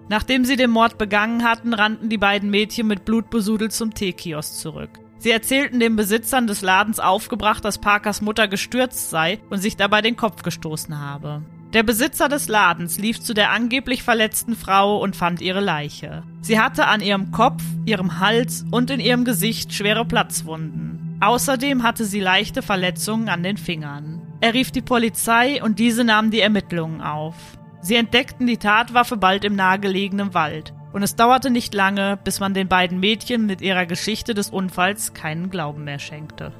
Nachdem 0.08 0.44
sie 0.44 0.56
den 0.56 0.70
Mord 0.70 0.98
begangen 0.98 1.44
hatten, 1.44 1.72
rannten 1.72 2.08
die 2.08 2.18
beiden 2.18 2.50
Mädchen 2.50 2.86
mit 2.86 3.04
Blutbesudel 3.04 3.70
zum 3.70 3.94
Teekiosk 3.94 4.54
zurück. 4.54 4.90
Sie 5.18 5.30
erzählten 5.30 5.80
den 5.80 5.96
Besitzern 5.96 6.46
des 6.46 6.60
Ladens 6.60 7.00
aufgebracht, 7.00 7.64
dass 7.64 7.78
Parkers 7.78 8.20
Mutter 8.20 8.46
gestürzt 8.46 9.08
sei 9.08 9.40
und 9.48 9.58
sich 9.58 9.76
dabei 9.76 10.02
den 10.02 10.16
Kopf 10.16 10.42
gestoßen 10.42 11.00
habe. 11.00 11.42
Der 11.74 11.82
Besitzer 11.82 12.28
des 12.28 12.46
Ladens 12.46 12.98
lief 12.98 13.20
zu 13.20 13.34
der 13.34 13.50
angeblich 13.50 14.04
verletzten 14.04 14.54
Frau 14.54 14.98
und 14.98 15.16
fand 15.16 15.40
ihre 15.40 15.58
Leiche. 15.58 16.22
Sie 16.40 16.60
hatte 16.60 16.86
an 16.86 17.00
ihrem 17.00 17.32
Kopf, 17.32 17.64
ihrem 17.84 18.20
Hals 18.20 18.64
und 18.70 18.92
in 18.92 19.00
ihrem 19.00 19.24
Gesicht 19.24 19.74
schwere 19.74 20.04
Platzwunden. 20.04 21.18
Außerdem 21.20 21.82
hatte 21.82 22.04
sie 22.04 22.20
leichte 22.20 22.62
Verletzungen 22.62 23.28
an 23.28 23.42
den 23.42 23.56
Fingern. 23.56 24.22
Er 24.40 24.54
rief 24.54 24.70
die 24.70 24.82
Polizei 24.82 25.60
und 25.64 25.80
diese 25.80 26.04
nahmen 26.04 26.30
die 26.30 26.40
Ermittlungen 26.40 27.00
auf. 27.00 27.34
Sie 27.80 27.96
entdeckten 27.96 28.46
die 28.46 28.58
Tatwaffe 28.58 29.16
bald 29.16 29.44
im 29.44 29.56
nahegelegenen 29.56 30.32
Wald. 30.32 30.72
Und 30.92 31.02
es 31.02 31.16
dauerte 31.16 31.50
nicht 31.50 31.74
lange, 31.74 32.16
bis 32.22 32.38
man 32.38 32.54
den 32.54 32.68
beiden 32.68 33.00
Mädchen 33.00 33.46
mit 33.46 33.60
ihrer 33.60 33.84
Geschichte 33.84 34.32
des 34.32 34.50
Unfalls 34.50 35.12
keinen 35.12 35.50
Glauben 35.50 35.82
mehr 35.82 35.98
schenkte. 35.98 36.52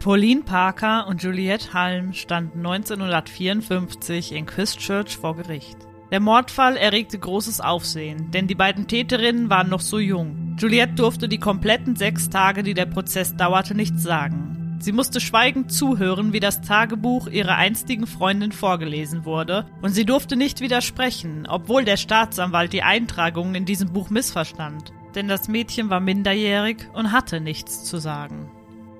Pauline 0.00 0.40
Parker 0.40 1.06
und 1.08 1.22
Juliette 1.22 1.74
Halm 1.74 2.14
standen 2.14 2.60
1954 2.60 4.32
in 4.32 4.46
Christchurch 4.46 5.18
vor 5.18 5.36
Gericht. 5.36 5.76
Der 6.10 6.20
Mordfall 6.20 6.78
erregte 6.78 7.18
großes 7.18 7.60
Aufsehen, 7.60 8.30
denn 8.30 8.46
die 8.46 8.54
beiden 8.54 8.86
Täterinnen 8.86 9.50
waren 9.50 9.68
noch 9.68 9.82
so 9.82 9.98
jung. 9.98 10.56
Juliette 10.58 10.94
durfte 10.94 11.28
die 11.28 11.36
kompletten 11.38 11.96
sechs 11.96 12.30
Tage, 12.30 12.62
die 12.62 12.72
der 12.72 12.86
Prozess 12.86 13.36
dauerte, 13.36 13.74
nichts 13.74 14.02
sagen. 14.02 14.78
Sie 14.80 14.92
musste 14.92 15.20
schweigend 15.20 15.70
zuhören, 15.70 16.32
wie 16.32 16.40
das 16.40 16.62
Tagebuch 16.62 17.26
ihrer 17.26 17.56
einstigen 17.56 18.06
Freundin 18.06 18.52
vorgelesen 18.52 19.26
wurde, 19.26 19.66
und 19.82 19.90
sie 19.90 20.06
durfte 20.06 20.34
nicht 20.34 20.62
widersprechen, 20.62 21.46
obwohl 21.46 21.84
der 21.84 21.98
Staatsanwalt 21.98 22.72
die 22.72 22.82
Eintragungen 22.82 23.54
in 23.54 23.66
diesem 23.66 23.92
Buch 23.92 24.08
missverstand. 24.08 24.94
Denn 25.14 25.28
das 25.28 25.48
Mädchen 25.48 25.90
war 25.90 26.00
minderjährig 26.00 26.88
und 26.94 27.12
hatte 27.12 27.42
nichts 27.42 27.84
zu 27.84 27.98
sagen. 27.98 28.50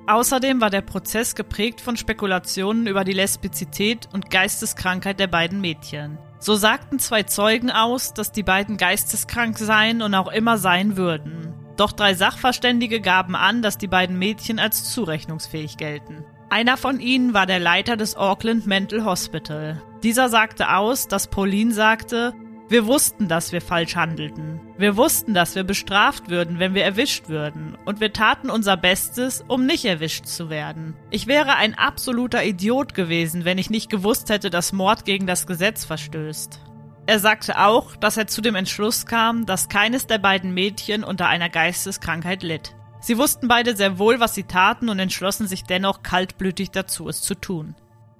Außerdem 0.07 0.61
war 0.61 0.71
der 0.71 0.81
Prozess 0.81 1.35
geprägt 1.35 1.81
von 1.81 1.97
Spekulationen 1.97 2.87
über 2.87 3.05
die 3.05 3.13
Lesbizität 3.13 4.09
und 4.13 4.31
Geisteskrankheit 4.31 5.21
der 5.21 5.29
beiden 5.29 5.61
Mädchen. 5.61 6.19
So 6.39 6.57
sagten 6.57 6.99
zwei 6.99 7.23
Zeugen 7.25 7.71
aus, 7.71 8.15
dass 8.15 8.33
die 8.33 8.43
beiden 8.43 8.77
geisteskrank 8.77 9.59
seien 9.59 10.03
und 10.03 10.15
auch 10.15 10.33
immer 10.33 10.59
sein 10.59 10.97
würden. 10.97 11.55
Doch 11.77 11.93
drei 11.93 12.15
Sachverständige 12.15 13.01
gaben 13.01 13.35
an, 13.35 13.63
dass 13.63 13.79
die 13.79 13.89
beiden 13.89 14.19
Mädchen 14.19 14.59
als 14.59 14.91
zurechnungsfähig 14.93 15.77
gelten. 15.77 16.25
Einer 16.49 16.77
von 16.77 16.99
ihnen 16.99 17.33
war 17.33 17.47
der 17.47 17.61
Leiter 17.61 17.97
des 17.97 18.17
Auckland 18.17 18.67
Mental 18.67 19.05
Hospital. 19.05 19.81
Dieser 20.03 20.29
sagte 20.29 20.75
aus, 20.75 21.09
dass 21.09 21.29
Pauline 21.29 21.73
sagte, 21.73 22.35
wir 22.71 22.87
wussten, 22.87 23.27
dass 23.27 23.51
wir 23.51 23.61
falsch 23.61 23.97
handelten. 23.97 24.61
Wir 24.79 24.97
wussten, 24.97 25.35
dass 25.35 25.57
wir 25.57 25.65
bestraft 25.65 26.31
würden, 26.31 26.61
wenn 26.61 26.73
wir 26.73 26.85
erwischt 26.85 27.29
würden. 27.29 27.77
Und 27.85 27.99
wir 27.99 28.13
taten 28.13 28.49
unser 28.49 28.77
Bestes, 28.77 29.45
um 29.49 29.67
nicht 29.67 29.85
erwischt 29.85 30.27
zu 30.27 30.51
werden. 30.51 30.95
Ich 31.11 31.27
wäre 31.27 31.57
ein 31.57 31.75
absoluter 31.75 32.45
Idiot 32.45 32.95
gewesen, 32.95 33.45
wenn 33.45 33.59
ich 33.59 33.71
nicht 33.71 33.91
gewusst 33.91 34.31
hätte, 34.31 34.51
dass 34.51 34.73
Mord 34.73 35.05
gegen 35.05 35.27
das 35.27 35.49
Gesetz 35.49 35.85
verstößt. 35.85 36.61
Er 37.07 37.19
sagte 37.19 37.59
auch, 37.59 37.97
dass 37.97 38.17
er 38.17 38.29
zu 38.29 38.41
dem 38.41 38.55
Entschluss 38.55 39.05
kam, 39.05 39.47
dass 39.47 39.69
keines 39.69 40.07
der 40.07 40.19
beiden 40.19 40.55
Mädchen 40.55 41.03
unter 41.03 41.27
einer 41.27 41.49
Geisteskrankheit 41.49 42.45
litt. 42.45 42.77
Sie 43.01 43.19
wussten 43.19 43.49
beide 43.49 43.75
sehr 43.75 43.99
wohl, 43.99 44.21
was 44.21 44.37
sie 44.37 44.45
taten 44.45 44.89
und 44.89 45.01
entschlossen 45.01 45.49
sich 45.49 45.65
dennoch 45.65 46.05
kaltblütig 46.05 46.71
dazu, 46.71 47.09
es 47.09 47.21
zu 47.21 47.35
tun. 47.35 47.75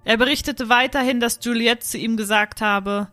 Er 0.05 0.17
berichtete 0.17 0.69
weiterhin, 0.69 1.21
dass 1.21 1.39
Juliette 1.41 1.87
zu 1.87 1.99
ihm 1.99 2.17
gesagt 2.17 2.61
habe, 2.61 3.13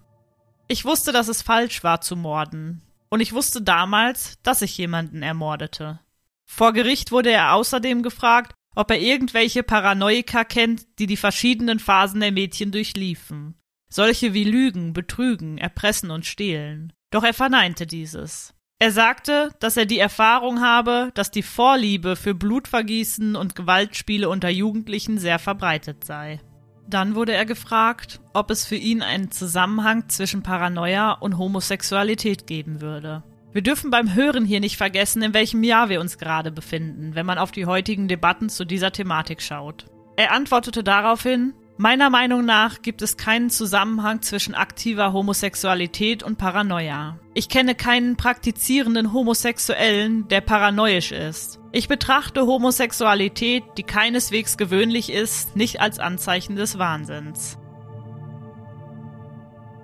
ich 0.67 0.85
wusste, 0.85 1.11
dass 1.11 1.27
es 1.27 1.41
falsch 1.41 1.83
war 1.83 2.01
zu 2.01 2.15
morden. 2.15 2.81
Und 3.09 3.21
ich 3.21 3.33
wusste 3.33 3.61
damals, 3.61 4.37
dass 4.43 4.61
ich 4.61 4.77
jemanden 4.77 5.23
ermordete. 5.23 5.99
Vor 6.45 6.73
Gericht 6.73 7.11
wurde 7.11 7.31
er 7.31 7.53
außerdem 7.53 8.03
gefragt, 8.03 8.53
ob 8.75 8.91
er 8.91 8.99
irgendwelche 8.99 9.63
Paranoika 9.63 10.43
kennt, 10.43 10.99
die 10.99 11.07
die 11.07 11.17
verschiedenen 11.17 11.79
Phasen 11.79 12.19
der 12.19 12.31
Mädchen 12.31 12.71
durchliefen. 12.71 13.55
Solche 13.89 14.33
wie 14.33 14.43
Lügen, 14.43 14.93
Betrügen, 14.93 15.57
Erpressen 15.57 16.11
und 16.11 16.25
Stehlen. 16.25 16.93
Doch 17.09 17.23
er 17.23 17.33
verneinte 17.33 17.87
dieses. 17.87 18.53
Er 18.79 18.91
sagte, 18.91 19.49
dass 19.59 19.77
er 19.77 19.85
die 19.85 19.97
Erfahrung 19.97 20.61
habe, 20.61 21.11
dass 21.15 21.31
die 21.31 21.41
Vorliebe 21.41 22.15
für 22.15 22.35
Blutvergießen 22.35 23.35
und 23.35 23.55
Gewaltspiele 23.55 24.29
unter 24.29 24.49
Jugendlichen 24.49 25.17
sehr 25.17 25.39
verbreitet 25.39 26.03
sei. 26.03 26.39
Dann 26.89 27.15
wurde 27.15 27.33
er 27.33 27.45
gefragt, 27.45 28.21
ob 28.33 28.49
es 28.49 28.65
für 28.65 28.75
ihn 28.75 29.01
einen 29.01 29.29
Zusammenhang 29.29 30.07
zwischen 30.07 30.41
Paranoia 30.41 31.11
und 31.11 31.37
Homosexualität 31.37 32.47
geben 32.47 32.81
würde. 32.81 33.23
Wir 33.51 33.61
dürfen 33.61 33.91
beim 33.91 34.13
Hören 34.13 34.45
hier 34.45 34.59
nicht 34.59 34.77
vergessen, 34.77 35.21
in 35.21 35.33
welchem 35.33 35.63
Jahr 35.63 35.89
wir 35.89 35.99
uns 35.99 36.17
gerade 36.17 36.51
befinden, 36.51 37.15
wenn 37.15 37.25
man 37.25 37.37
auf 37.37 37.51
die 37.51 37.65
heutigen 37.65 38.07
Debatten 38.07 38.49
zu 38.49 38.65
dieser 38.65 38.91
Thematik 38.91 39.41
schaut. 39.41 39.85
Er 40.15 40.31
antwortete 40.31 40.83
daraufhin, 40.83 41.53
Meiner 41.79 42.09
Meinung 42.09 42.43
nach 42.43 42.81
gibt 42.81 43.03
es 43.03 43.17
keinen 43.17 43.51
Zusammenhang 43.51 44.23
zwischen 44.23 44.55
aktiver 44.55 45.13
Homosexualität 45.13 46.23
und 46.23 46.39
Paranoia. 46.39 47.19
Ich 47.35 47.49
kenne 47.49 47.75
keinen 47.75 48.17
praktizierenden 48.17 49.13
Homosexuellen, 49.13 50.27
der 50.27 50.41
paranoisch 50.41 51.11
ist. 51.11 51.59
Ich 51.77 51.87
betrachte 51.87 52.47
Homosexualität, 52.47 53.63
die 53.77 53.83
keineswegs 53.83 54.57
gewöhnlich 54.57 55.11
ist, 55.11 55.55
nicht 55.55 55.79
als 55.79 55.99
Anzeichen 55.99 56.55
des 56.55 56.79
Wahnsinns. 56.79 57.59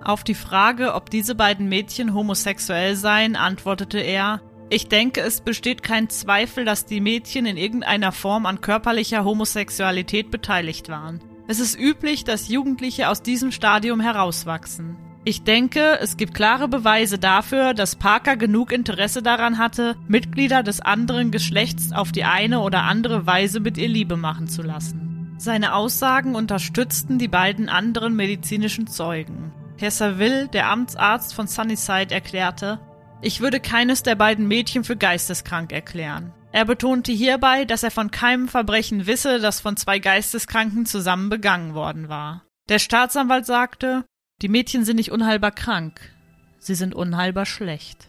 Auf 0.02 0.24
die 0.24 0.34
Frage, 0.34 0.94
ob 0.94 1.08
diese 1.08 1.36
beiden 1.36 1.68
Mädchen 1.68 2.12
homosexuell 2.12 2.96
seien, 2.96 3.36
antwortete 3.36 4.00
er, 4.00 4.40
ich 4.70 4.88
denke, 4.88 5.20
es 5.20 5.40
besteht 5.40 5.84
kein 5.84 6.08
Zweifel, 6.08 6.64
dass 6.64 6.84
die 6.84 7.00
Mädchen 7.00 7.46
in 7.46 7.56
irgendeiner 7.56 8.10
Form 8.10 8.44
an 8.46 8.60
körperlicher 8.60 9.24
Homosexualität 9.24 10.32
beteiligt 10.32 10.88
waren. 10.88 11.20
Es 11.46 11.60
ist 11.60 11.78
üblich, 11.78 12.24
dass 12.24 12.48
Jugendliche 12.48 13.08
aus 13.08 13.22
diesem 13.22 13.52
Stadium 13.52 14.00
herauswachsen. 14.00 14.96
Ich 15.26 15.42
denke, 15.42 15.98
es 16.02 16.18
gibt 16.18 16.34
klare 16.34 16.68
Beweise 16.68 17.18
dafür, 17.18 17.72
dass 17.72 17.96
Parker 17.96 18.36
genug 18.36 18.72
Interesse 18.72 19.22
daran 19.22 19.56
hatte, 19.56 19.96
Mitglieder 20.06 20.62
des 20.62 20.80
anderen 20.80 21.30
Geschlechts 21.30 21.92
auf 21.92 22.12
die 22.12 22.24
eine 22.24 22.60
oder 22.60 22.82
andere 22.82 23.26
Weise 23.26 23.60
mit 23.60 23.78
ihr 23.78 23.88
Liebe 23.88 24.18
machen 24.18 24.48
zu 24.48 24.60
lassen. 24.60 25.34
Seine 25.38 25.74
Aussagen 25.74 26.34
unterstützten 26.34 27.18
die 27.18 27.28
beiden 27.28 27.70
anderen 27.70 28.14
medizinischen 28.14 28.86
Zeugen. 28.86 29.50
Herr 29.78 29.90
Saville, 29.90 30.48
der 30.48 30.68
Amtsarzt 30.68 31.34
von 31.34 31.46
Sunnyside, 31.46 32.14
erklärte, 32.14 32.78
ich 33.22 33.40
würde 33.40 33.60
keines 33.60 34.02
der 34.02 34.16
beiden 34.16 34.46
Mädchen 34.46 34.84
für 34.84 34.96
geisteskrank 34.96 35.72
erklären. 35.72 36.34
Er 36.52 36.66
betonte 36.66 37.12
hierbei, 37.12 37.64
dass 37.64 37.82
er 37.82 37.90
von 37.90 38.10
keinem 38.10 38.46
Verbrechen 38.46 39.06
wisse, 39.06 39.40
das 39.40 39.60
von 39.60 39.78
zwei 39.78 39.98
Geisteskranken 40.00 40.84
zusammen 40.84 41.30
begangen 41.30 41.72
worden 41.72 42.10
war. 42.10 42.42
Der 42.68 42.78
Staatsanwalt 42.78 43.46
sagte, 43.46 44.04
die 44.42 44.48
Mädchen 44.48 44.84
sind 44.84 44.96
nicht 44.96 45.12
unheilbar 45.12 45.52
krank, 45.52 46.00
sie 46.58 46.74
sind 46.74 46.94
unheilbar 46.94 47.46
schlecht. 47.46 48.08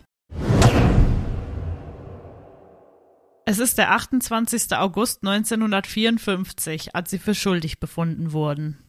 Es 3.48 3.60
ist 3.60 3.78
der 3.78 3.92
28. 3.92 4.76
August 4.76 5.22
1954, 5.24 6.96
als 6.96 7.12
sie 7.12 7.20
für 7.20 7.36
schuldig 7.36 7.80
befunden 7.80 8.32
wurden. 8.32 8.80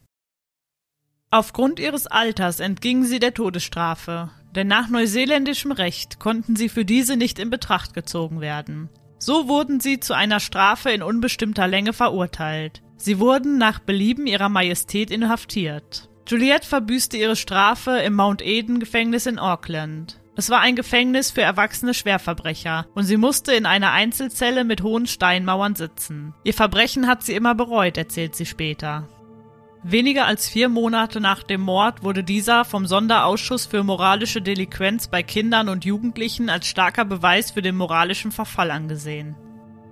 Aufgrund 1.29 1.79
ihres 1.79 2.07
Alters 2.07 2.59
entgingen 2.59 3.05
sie 3.05 3.19
der 3.19 3.35
Todesstrafe, 3.35 4.31
denn 4.55 4.67
nach 4.67 4.89
neuseeländischem 4.89 5.71
Recht 5.71 6.19
konnten 6.19 6.55
sie 6.55 6.69
für 6.69 6.85
diese 6.85 7.17
nicht 7.17 7.37
in 7.37 7.51
Betracht 7.51 7.93
gezogen 7.93 8.41
werden. 8.41 8.89
So 9.19 9.47
wurden 9.47 9.79
sie 9.79 9.99
zu 9.99 10.15
einer 10.15 10.39
Strafe 10.39 10.89
in 10.89 11.03
unbestimmter 11.03 11.67
Länge 11.67 11.93
verurteilt. 11.93 12.81
Sie 12.95 13.19
wurden 13.19 13.59
nach 13.59 13.79
Belieben 13.79 14.25
ihrer 14.25 14.49
Majestät 14.49 15.11
inhaftiert. 15.11 16.09
Juliette 16.27 16.67
verbüßte 16.67 17.15
ihre 17.15 17.37
Strafe 17.37 17.99
im 17.99 18.13
Mount 18.13 18.41
Eden 18.41 18.81
Gefängnis 18.81 19.27
in 19.27 19.39
Auckland. 19.39 20.19
Es 20.35 20.49
war 20.49 20.59
ein 20.59 20.75
Gefängnis 20.75 21.31
für 21.31 21.41
erwachsene 21.41 21.93
Schwerverbrecher 21.93 22.85
und 22.93 23.05
sie 23.05 23.15
musste 23.15 23.53
in 23.53 23.65
einer 23.65 23.93
Einzelzelle 23.93 24.65
mit 24.65 24.83
hohen 24.83 25.07
Steinmauern 25.07 25.75
sitzen. 25.75 26.33
Ihr 26.43 26.53
Verbrechen 26.53 27.07
hat 27.07 27.23
sie 27.23 27.33
immer 27.33 27.55
bereut, 27.55 27.97
erzählt 27.97 28.35
sie 28.35 28.45
später. 28.45 29.07
Weniger 29.83 30.25
als 30.25 30.49
vier 30.49 30.67
Monate 30.67 31.21
nach 31.21 31.43
dem 31.43 31.61
Mord 31.61 32.03
wurde 32.03 32.25
dieser 32.25 32.65
vom 32.65 32.87
Sonderausschuss 32.87 33.65
für 33.65 33.83
moralische 33.83 34.41
Delinquenz 34.41 35.07
bei 35.07 35.23
Kindern 35.23 35.69
und 35.69 35.85
Jugendlichen 35.85 36.49
als 36.49 36.67
starker 36.67 37.05
Beweis 37.05 37.51
für 37.51 37.61
den 37.61 37.77
moralischen 37.77 38.33
Verfall 38.33 38.71
angesehen. 38.71 39.37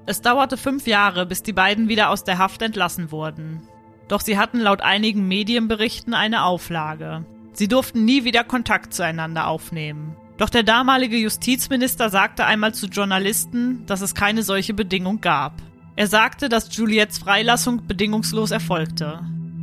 Es 0.06 0.22
dauerte 0.22 0.58
fünf 0.58 0.86
Jahre, 0.86 1.26
bis 1.26 1.44
die 1.44 1.54
beiden 1.54 1.88
wieder 1.88 2.10
aus 2.10 2.26
der 2.26 2.40
Haft 2.40 2.62
entlassen 2.62 3.12
wurden. 3.12 3.66
Doch 4.08 4.22
sie 4.22 4.38
hatten 4.38 4.60
laut 4.60 4.82
einigen 4.82 5.28
Medienberichten 5.28 6.14
eine 6.14 6.44
Auflage. 6.44 7.26
Sie 7.54 7.68
durften 7.68 8.06
nie 8.06 8.24
wieder 8.24 8.44
Kontakt 8.44 8.94
zueinander 8.94 9.48
aufnehmen. 9.48 10.16
Doch 10.38 10.50
der 10.50 10.64
damalige 10.64 11.18
Justizminister 11.18 12.10
sagte 12.10 12.46
einmal 12.46 12.74
zu 12.74 12.88
Journalisten, 12.88 13.86
dass 13.86 14.02
es 14.02 14.14
keine 14.14 14.44
solche 14.44 14.74
Bedingung 14.74 15.22
gab. 15.22 15.54
Er 15.96 16.08
sagte, 16.08 16.50
dass 16.50 16.76
Juliettes 16.76 17.20
Freilassung 17.20 17.88
bedingungslos 17.88 18.52
erfolgte. 18.52 19.22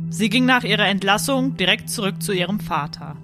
Sie 0.09 0.29
ging 0.29 0.45
nach 0.45 0.63
ihrer 0.63 0.87
Entlassung 0.87 1.57
direkt 1.57 1.89
zurück 1.89 2.21
zu 2.23 2.33
ihrem 2.33 2.59
Vater. 2.59 3.15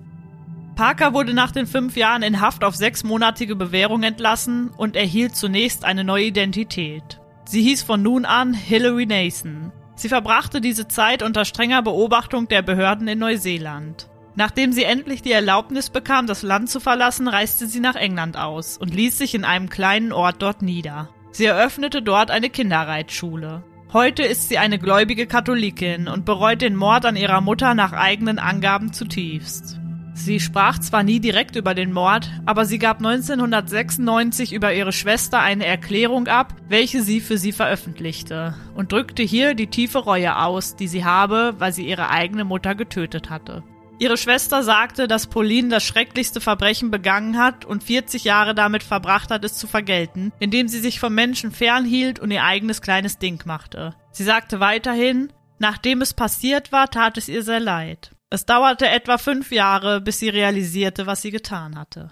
Parker 0.76 1.14
wurde 1.14 1.34
nach 1.34 1.52
den 1.52 1.66
fünf 1.66 1.98
Jahren 1.98 2.24
in 2.24 2.40
Haft 2.40 2.64
auf 2.64 2.76
sechsmonatige 2.76 3.56
Bewährung 3.56 4.04
entlassen 4.04 4.70
und 4.70 4.96
erhielt 4.96 5.36
zunächst 5.36 5.84
eine 5.84 6.04
neue 6.04 6.26
Identität. 6.26 7.20
Sie 7.46 7.64
hieß 7.64 7.82
von 7.82 8.02
nun 8.02 8.26
an 8.26 8.54
Hilary 8.54 9.08
Nason. 9.08 9.72
Sie 10.00 10.08
verbrachte 10.08 10.62
diese 10.62 10.88
Zeit 10.88 11.24
unter 11.24 11.44
strenger 11.44 11.82
Beobachtung 11.82 12.48
der 12.48 12.62
Behörden 12.62 13.06
in 13.10 13.20
Neuseeland. 13.20 14.08
Nachdem 14.34 14.72
sie 14.72 14.86
endlich 14.86 15.24
die 15.24 15.34
Erlaubnis 15.34 15.89
bekam, 15.89 16.25
das 16.25 16.41
Land 16.41 16.70
zu 16.70 16.79
verlassen, 16.79 17.27
reiste 17.27 17.68
sie 17.68 17.82
nach 17.82 17.98
England 17.98 18.38
aus 18.38 18.77
und 18.77 18.94
ließ 18.94 19.18
sich 19.18 19.36
in 19.36 19.44
einem 19.44 19.68
kleinen 19.68 20.13
Ort 20.13 20.38
dort 20.41 20.62
nieder. 20.62 21.10
Sie 21.32 21.44
eröffnete 21.44 22.01
dort 22.01 22.32
eine 22.32 22.50
Kinderreitschule. 22.50 23.62
Heute 23.91 24.24
ist 24.24 24.48
sie 24.48 24.58
eine 24.58 24.79
gläubige 24.79 25.27
Katholikin 25.27 26.08
und 26.08 26.24
bereut 26.24 26.62
den 26.62 26.77
Mord 26.77 27.06
an 27.06 27.18
ihrer 27.18 27.41
Mutter 27.41 27.74
nach 27.74 27.91
eigenen 27.91 28.39
Angaben 28.39 28.94
zutiefst. 28.94 29.82
Sie 30.13 30.39
sprach 30.39 30.80
zwar 30.80 31.04
nie 31.04 31.20
direkt 31.20 31.56
über 31.56 31.74
den 31.74 31.94
Mord, 31.94 32.30
aber 32.46 32.66
sie 32.66 32.80
gab 32.80 32.98
1996 32.98 34.54
über 34.54 34.74
ihre 34.74 34.92
Schwester 34.92 35.39
eine 35.39 35.66
Erklärung 35.66 36.28
ab, 36.28 36.56
welche 36.68 37.01
sie 37.01 37.22
für 37.22 37.38
sie 37.38 37.51
veröffentlichte, 37.51 38.54
und 38.75 38.92
drückte 38.92 39.24
hier 39.24 39.54
die 39.54 39.68
tiefe 39.68 40.00
Reue 40.00 40.38
aus, 40.38 40.75
die 40.75 40.88
sie 40.88 41.06
habe, 41.06 41.56
weil 41.58 41.74
sie 41.74 41.88
ihre 41.88 42.10
eigene 42.10 42.44
Mutter 42.44 42.75
getötet 42.75 43.30
hatte. 43.30 43.63
Ihre 44.00 44.16
Schwester 44.16 44.63
sagte, 44.63 45.10
dass 45.10 45.28
Pauline 45.28 45.68
das 45.68 45.84
schrecklichste 45.84 46.39
Verbrechen 46.39 46.89
begangen 46.89 47.38
hat 47.38 47.66
und 47.66 47.84
40 47.84 48.24
Jahre 48.24 48.56
damit 48.56 48.82
verbracht 48.82 49.30
hat, 49.30 49.44
es 49.44 49.56
zu 49.56 49.68
vergelten, 49.68 50.32
indem 50.39 50.70
sie 50.70 50.80
sich 50.80 51.01
vom 51.01 51.13
Menschen 51.13 51.51
fernhielt 51.51 52.18
und 52.20 52.32
ihr 52.32 52.46
eigenes 52.46 52.82
kleines 52.82 53.18
Ding 53.18 53.44
machte. 53.46 53.94
Sie 54.12 54.24
sagte 54.24 54.62
weiterhin, 54.62 55.34
nachdem 55.60 56.01
es 56.01 56.13
passiert 56.13 56.72
war, 56.72 56.89
tat 56.89 57.18
es 57.18 57.28
ihr 57.28 57.44
sehr 57.44 57.60
leid. 57.60 58.12
Es 58.31 58.45
dauerte 58.45 58.88
etwa 58.88 59.17
fünf 59.17 59.51
Jahre, 59.51 60.01
bis 60.01 60.19
sie 60.19 60.29
realisierte, 60.29 61.07
was 61.07 61.24
sie 61.24 61.31
getan 61.31 61.75
hatte. 61.75 62.12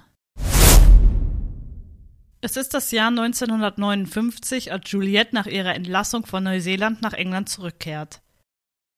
Es 2.41 2.57
ist 2.57 2.73
das 2.73 2.91
Jahr 2.91 3.09
1959, 3.09 4.71
als 4.71 4.91
Juliette 4.91 5.35
nach 5.35 5.45
ihrer 5.45 5.75
Entlassung 5.75 6.25
von 6.25 6.43
Neuseeland 6.43 7.01
nach 7.01 7.13
England 7.13 7.49
zurückkehrt. 7.49 8.21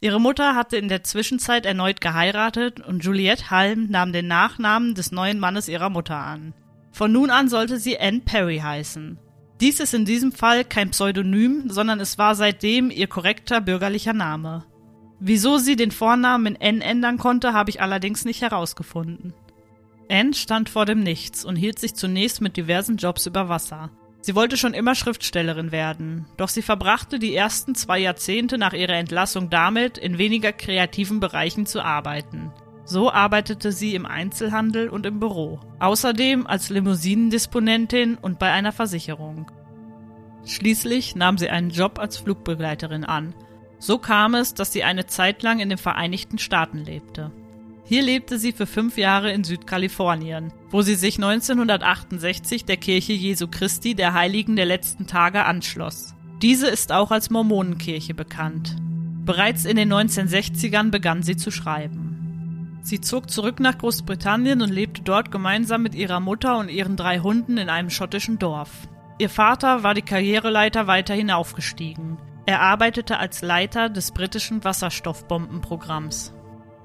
Ihre 0.02 0.22
Mutter 0.22 0.56
hatte 0.56 0.78
in 0.78 0.88
der 0.88 1.04
Zwischenzeit 1.04 1.66
erneut 1.66 2.00
geheiratet 2.00 2.80
und 2.80 3.04
Juliette 3.04 3.50
Halm 3.50 3.88
nahm 3.90 4.14
den 4.14 4.28
Nachnamen 4.28 4.96
des 4.96 5.12
neuen 5.12 5.40
Mannes 5.40 5.68
ihrer 5.68 5.90
Mutter 5.90 6.16
an. 6.16 6.54
Von 6.92 7.12
nun 7.12 7.32
an 7.32 7.50
sollte 7.50 7.80
sie 7.80 8.00
Anne 8.00 8.22
Perry 8.22 8.60
heißen. 8.60 9.20
Dies 9.60 9.82
ist 9.82 9.94
in 9.94 10.06
diesem 10.06 10.32
Fall 10.32 10.64
kein 10.64 10.92
Pseudonym, 10.92 11.70
sondern 11.70 12.00
es 12.00 12.18
war 12.18 12.36
seitdem 12.36 12.92
ihr 12.92 13.08
korrekter 13.08 13.60
bürgerlicher 13.60 14.14
Name. 14.14 14.64
Wieso 15.20 15.58
sie 15.58 15.76
den 15.76 15.92
Vornamen 15.92 16.56
in 16.56 16.62
N 16.62 16.82
ändern 16.82 17.18
konnte, 17.18 17.54
habe 17.54 17.70
ich 17.70 17.82
allerdings 17.82 18.26
nicht 18.26 18.42
herausgefunden. 18.42 19.34
Anne 20.10 20.34
stand 20.34 20.70
vor 20.70 20.86
dem 20.86 21.02
Nichts 21.02 21.46
und 21.46 21.56
hielt 21.56 21.78
sich 21.78 21.94
zunächst 21.94 22.42
mit 22.42 22.58
diversen 22.58 22.98
Jobs 22.98 23.26
über 23.26 23.48
Wasser. 23.50 23.92
Sie 24.22 24.36
wollte 24.36 24.58
schon 24.58 24.74
immer 24.74 24.96
Schriftstellerin 24.96 25.72
werden, 25.72 26.26
doch 26.36 26.50
sie 26.50 26.62
verbrachte 26.62 27.20
die 27.20 27.36
ersten 27.36 27.76
zwei 27.76 28.00
Jahrzehnte 28.00 28.58
nach 28.58 28.74
ihrer 28.74 28.96
Entlassung 28.96 29.50
damit, 29.50 29.98
in 29.98 30.18
weniger 30.18 30.52
kreativen 30.52 31.20
Bereichen 31.20 31.66
zu 31.66 31.82
arbeiten. 31.82 32.52
So 32.84 33.12
arbeitete 33.12 33.72
sie 33.72 33.94
im 33.94 34.06
Einzelhandel 34.06 34.90
und 34.90 35.06
im 35.06 35.20
Büro, 35.20 35.60
außerdem 35.80 36.48
als 36.48 36.70
Limousinendisponentin 36.70 38.16
und 38.16 38.40
bei 38.40 38.52
einer 38.52 38.72
Versicherung. 38.72 39.52
Schließlich 40.44 41.16
nahm 41.16 41.38
sie 41.38 41.50
einen 41.50 41.70
Job 41.70 42.00
als 42.00 42.18
Flugbegleiterin 42.18 43.06
an, 43.06 43.36
so 43.80 43.98
kam 43.98 44.36
es, 44.36 44.54
dass 44.54 44.72
sie 44.72 44.84
eine 44.84 45.08
Zeit 45.08 45.42
lang 45.42 45.60
in 45.60 45.70
den 45.70 45.78
Vereinigten 45.78 46.38
Staaten 46.38 46.80
lebte. 46.80 47.32
Hier 47.86 48.04
lebte 48.04 48.38
sie 48.38 48.52
für 48.52 48.68
fünf 48.68 48.98
Jahre 48.98 49.32
in 49.32 49.44
Südkalifornien, 49.44 50.54
wo 50.70 50.84
sie 50.84 50.94
sich 50.94 51.16
1968 51.16 52.66
der 52.66 52.78
Kirche 52.78 53.14
Jesu 53.14 53.48
Christi 53.48 53.96
der 53.96 54.14
Heiligen 54.14 54.56
der 54.56 54.66
letzten 54.66 55.08
Tage 55.08 55.46
anschloss. 55.46 56.14
Diese 56.42 56.68
ist 56.68 56.92
auch 56.92 57.10
als 57.10 57.32
Mormonenkirche 57.32 58.14
bekannt. 58.14 58.76
Bereits 59.26 59.66
in 59.66 59.76
den 59.76 59.92
1960ern 59.92 60.92
begann 60.92 61.24
sie 61.24 61.36
zu 61.36 61.50
schreiben. 61.50 62.80
Sie 62.82 63.02
zog 63.02 63.30
zurück 63.30 63.60
nach 63.60 63.78
Großbritannien 63.78 64.62
und 64.62 64.70
lebte 64.70 65.02
dort 65.02 65.32
gemeinsam 65.32 65.82
mit 65.84 65.96
ihrer 65.96 66.20
Mutter 66.20 66.58
und 66.58 66.70
ihren 66.70 66.96
drei 66.96 67.20
Hunden 67.20 67.58
in 67.58 67.70
einem 67.70 67.90
schottischen 67.90 68.40
Dorf. 68.40 68.70
Ihr 69.18 69.30
Vater 69.30 69.84
war 69.84 69.94
die 69.94 70.02
Karriereleiter 70.02 70.88
weiter 70.88 71.14
hinaufgestiegen. 71.14 72.18
Er 72.46 72.62
arbeitete 72.62 73.18
als 73.18 73.42
Leiter 73.42 73.90
des 73.90 74.12
britischen 74.12 74.64
Wasserstoffbombenprogramms. 74.64 76.34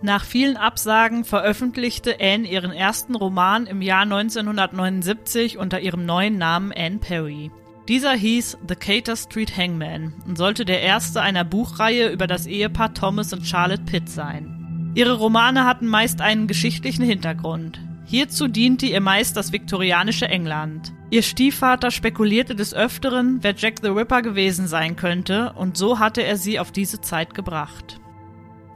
Nach 0.03 0.25
vielen 0.25 0.59
Absagen 0.59 1.25
veröffentlichte 1.25 2.17
Anne 2.21 2.47
ihren 2.47 2.73
ersten 2.73 3.15
Roman 3.15 3.67
im 3.67 3.81
Jahr 3.81 4.03
1979 4.03 5.57
unter 5.57 5.81
ihrem 5.81 6.05
neuen 6.05 6.37
Namen 6.37 6.73
Anne 6.77 6.99
Perry. 6.99 7.51
Dieser 7.89 8.13
hieß 8.13 8.59
The 8.67 8.77
Cater 8.77 9.17
Street 9.17 9.57
Hangman 9.57 10.15
und 10.27 10.37
sollte 10.37 10.65
der 10.65 10.83
erste 10.83 11.23
einer 11.23 11.45
Buchreihe 11.45 12.11
über 12.11 12.27
das 12.27 12.47
Ehepaar 12.47 12.95
Thomas 12.95 13.33
und 13.33 13.47
Charlotte 13.47 13.85
Pitt 13.85 14.09
sein. 14.09 14.93
Ihre 14.95 15.15
Romane 15.15 15.65
hatten 15.65 15.87
meist 15.87 16.21
einen 16.21 16.47
geschichtlichen 16.47 17.05
Hintergrund. 17.05 17.81
Hierzu 18.07 18.49
diente 18.49 18.87
ihr 18.87 19.01
meist 19.01 19.37
das 19.37 19.53
viktorianische 19.53 20.29
England. 20.29 20.93
Ihr 21.11 21.23
Stiefvater 21.23 21.91
spekulierte 21.91 22.55
des 22.55 22.75
Öfteren, 22.75 23.39
wer 23.43 23.55
Jack 23.57 23.77
the 23.83 23.89
Ripper 23.89 24.21
gewesen 24.21 24.67
sein 24.67 24.97
könnte, 24.97 25.53
und 25.55 25.77
so 25.77 25.99
hatte 25.99 26.23
er 26.23 26.37
sie 26.37 26.59
auf 26.59 26.71
diese 26.71 27.01
Zeit 27.01 27.35
gebracht. 27.35 28.01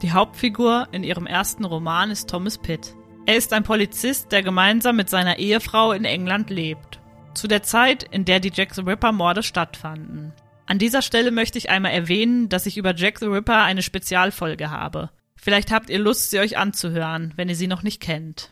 Die 0.01 0.13
Hauptfigur 0.13 0.87
in 0.91 1.03
ihrem 1.03 1.27
ersten 1.27 1.65
Roman 1.65 2.09
ist 2.09 2.29
Thomas 2.29 2.57
Pitt. 2.57 2.95
Er 3.25 3.35
ist 3.35 3.53
ein 3.53 3.63
Polizist, 3.63 4.31
der 4.31 4.41
gemeinsam 4.41 4.95
mit 4.95 5.09
seiner 5.09 5.37
Ehefrau 5.37 5.91
in 5.91 6.05
England 6.05 6.49
lebt. 6.49 6.99
Zu 7.35 7.47
der 7.47 7.61
Zeit, 7.61 8.03
in 8.03 8.25
der 8.25 8.39
die 8.39 8.51
Jack 8.53 8.73
the 8.73 8.81
Ripper 8.81 9.11
Morde 9.11 9.43
stattfanden. 9.43 10.33
An 10.65 10.79
dieser 10.79 11.01
Stelle 11.01 11.31
möchte 11.31 11.57
ich 11.57 11.69
einmal 11.69 11.91
erwähnen, 11.91 12.49
dass 12.49 12.65
ich 12.65 12.77
über 12.77 12.95
Jack 12.95 13.19
the 13.19 13.25
Ripper 13.25 13.63
eine 13.63 13.81
Spezialfolge 13.81 14.71
habe. 14.71 15.09
Vielleicht 15.35 15.71
habt 15.71 15.89
ihr 15.89 15.99
Lust, 15.99 16.31
sie 16.31 16.39
euch 16.39 16.57
anzuhören, 16.57 17.33
wenn 17.35 17.49
ihr 17.49 17.55
sie 17.55 17.67
noch 17.67 17.83
nicht 17.83 18.01
kennt. 18.01 18.51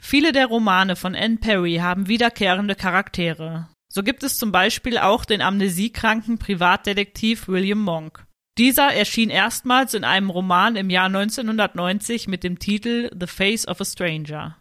Viele 0.00 0.32
der 0.32 0.46
Romane 0.46 0.96
von 0.96 1.14
Anne 1.14 1.36
Perry 1.36 1.76
haben 1.76 2.08
wiederkehrende 2.08 2.74
Charaktere. 2.74 3.68
So 3.88 4.02
gibt 4.02 4.22
es 4.22 4.38
zum 4.38 4.52
Beispiel 4.52 4.98
auch 4.98 5.24
den 5.24 5.40
amnesiekranken 5.40 6.38
Privatdetektiv 6.38 7.48
William 7.48 7.80
Monk. 7.80 8.26
Dieser 8.58 8.94
erschien 8.94 9.30
erstmals 9.30 9.94
in 9.94 10.04
einem 10.04 10.30
Roman 10.30 10.76
im 10.76 10.90
Jahr 10.90 11.06
1990 11.06 12.26
mit 12.28 12.42
dem 12.42 12.58
Titel 12.58 13.10
The 13.18 13.26
Face 13.26 13.68
of 13.68 13.80
a 13.80 13.84
Stranger. 13.84 14.56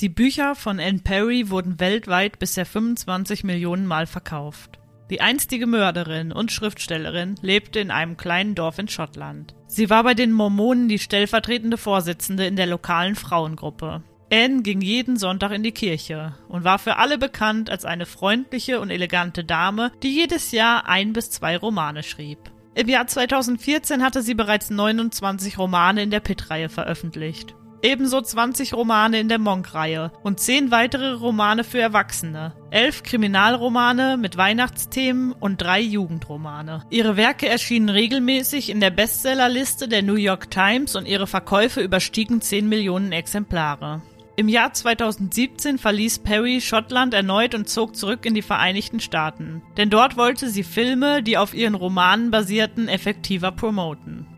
Die 0.00 0.08
Bücher 0.08 0.54
von 0.54 0.78
Anne 0.78 1.00
Perry 1.00 1.50
wurden 1.50 1.80
weltweit 1.80 2.38
bisher 2.38 2.66
25 2.66 3.44
Millionen 3.44 3.86
Mal 3.86 4.06
verkauft. 4.06 4.78
Die 5.10 5.22
einstige 5.22 5.66
Mörderin 5.66 6.32
und 6.32 6.52
Schriftstellerin 6.52 7.36
lebte 7.40 7.80
in 7.80 7.90
einem 7.90 8.18
kleinen 8.18 8.54
Dorf 8.54 8.78
in 8.78 8.88
Schottland. 8.88 9.54
Sie 9.66 9.88
war 9.88 10.04
bei 10.04 10.12
den 10.12 10.32
Mormonen 10.32 10.88
die 10.88 10.98
stellvertretende 10.98 11.78
Vorsitzende 11.78 12.46
in 12.46 12.56
der 12.56 12.66
lokalen 12.66 13.14
Frauengruppe. 13.14 14.02
Anne 14.30 14.62
ging 14.62 14.82
jeden 14.82 15.16
Sonntag 15.16 15.52
in 15.52 15.62
die 15.62 15.72
Kirche 15.72 16.34
und 16.48 16.62
war 16.62 16.78
für 16.78 16.96
alle 16.96 17.16
bekannt 17.16 17.70
als 17.70 17.86
eine 17.86 18.04
freundliche 18.04 18.80
und 18.80 18.90
elegante 18.90 19.42
Dame, 19.42 19.90
die 20.02 20.14
jedes 20.14 20.52
Jahr 20.52 20.86
ein 20.86 21.14
bis 21.14 21.30
zwei 21.30 21.56
Romane 21.56 22.02
schrieb. 22.02 22.38
Im 22.74 22.88
Jahr 22.88 23.06
2014 23.06 24.02
hatte 24.02 24.22
sie 24.22 24.34
bereits 24.34 24.70
29 24.70 25.58
Romane 25.58 26.02
in 26.02 26.10
der 26.10 26.20
Pitt-Reihe 26.20 26.68
veröffentlicht. 26.68 27.54
Ebenso 27.80 28.20
20 28.20 28.74
Romane 28.74 29.20
in 29.20 29.28
der 29.28 29.38
Monk-Reihe 29.38 30.10
und 30.24 30.40
10 30.40 30.72
weitere 30.72 31.12
Romane 31.12 31.62
für 31.62 31.80
Erwachsene, 31.80 32.52
11 32.70 33.04
Kriminalromane 33.04 34.16
mit 34.16 34.36
Weihnachtsthemen 34.36 35.32
und 35.32 35.62
3 35.62 35.80
Jugendromane. 35.80 36.82
Ihre 36.90 37.16
Werke 37.16 37.48
erschienen 37.48 37.88
regelmäßig 37.88 38.68
in 38.68 38.80
der 38.80 38.90
Bestsellerliste 38.90 39.88
der 39.88 40.02
New 40.02 40.16
York 40.16 40.50
Times 40.50 40.96
und 40.96 41.06
ihre 41.06 41.28
Verkäufe 41.28 41.80
überstiegen 41.80 42.40
10 42.40 42.68
Millionen 42.68 43.12
Exemplare. 43.12 44.02
Im 44.38 44.46
Jahr 44.46 44.72
2017 44.72 45.78
verließ 45.78 46.20
Perry 46.20 46.60
Schottland 46.60 47.12
erneut 47.12 47.56
und 47.56 47.68
zog 47.68 47.96
zurück 47.96 48.24
in 48.24 48.34
die 48.34 48.42
Vereinigten 48.42 49.00
Staaten, 49.00 49.62
denn 49.76 49.90
dort 49.90 50.16
wollte 50.16 50.48
sie 50.48 50.62
Filme, 50.62 51.24
die 51.24 51.36
auf 51.36 51.54
ihren 51.54 51.74
Romanen 51.74 52.30
basierten, 52.30 52.86
effektiver 52.86 53.50
promoten. 53.50 54.28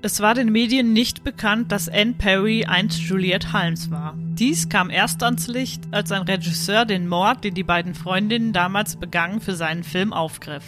Es 0.00 0.20
war 0.20 0.32
den 0.32 0.50
Medien 0.50 0.94
nicht 0.94 1.22
bekannt, 1.22 1.70
dass 1.70 1.90
Anne 1.90 2.14
Perry 2.14 2.64
einst 2.64 2.98
Juliette 3.02 3.52
Holmes 3.52 3.90
war. 3.90 4.16
Dies 4.16 4.70
kam 4.70 4.88
erst 4.88 5.22
ans 5.22 5.48
Licht, 5.48 5.82
als 5.90 6.10
ein 6.12 6.22
Regisseur 6.22 6.86
den 6.86 7.06
Mord, 7.06 7.44
den 7.44 7.52
die 7.52 7.62
beiden 7.62 7.94
Freundinnen 7.94 8.54
damals 8.54 8.96
begangen, 8.96 9.42
für 9.42 9.54
seinen 9.54 9.84
Film 9.84 10.14
aufgriff. 10.14 10.64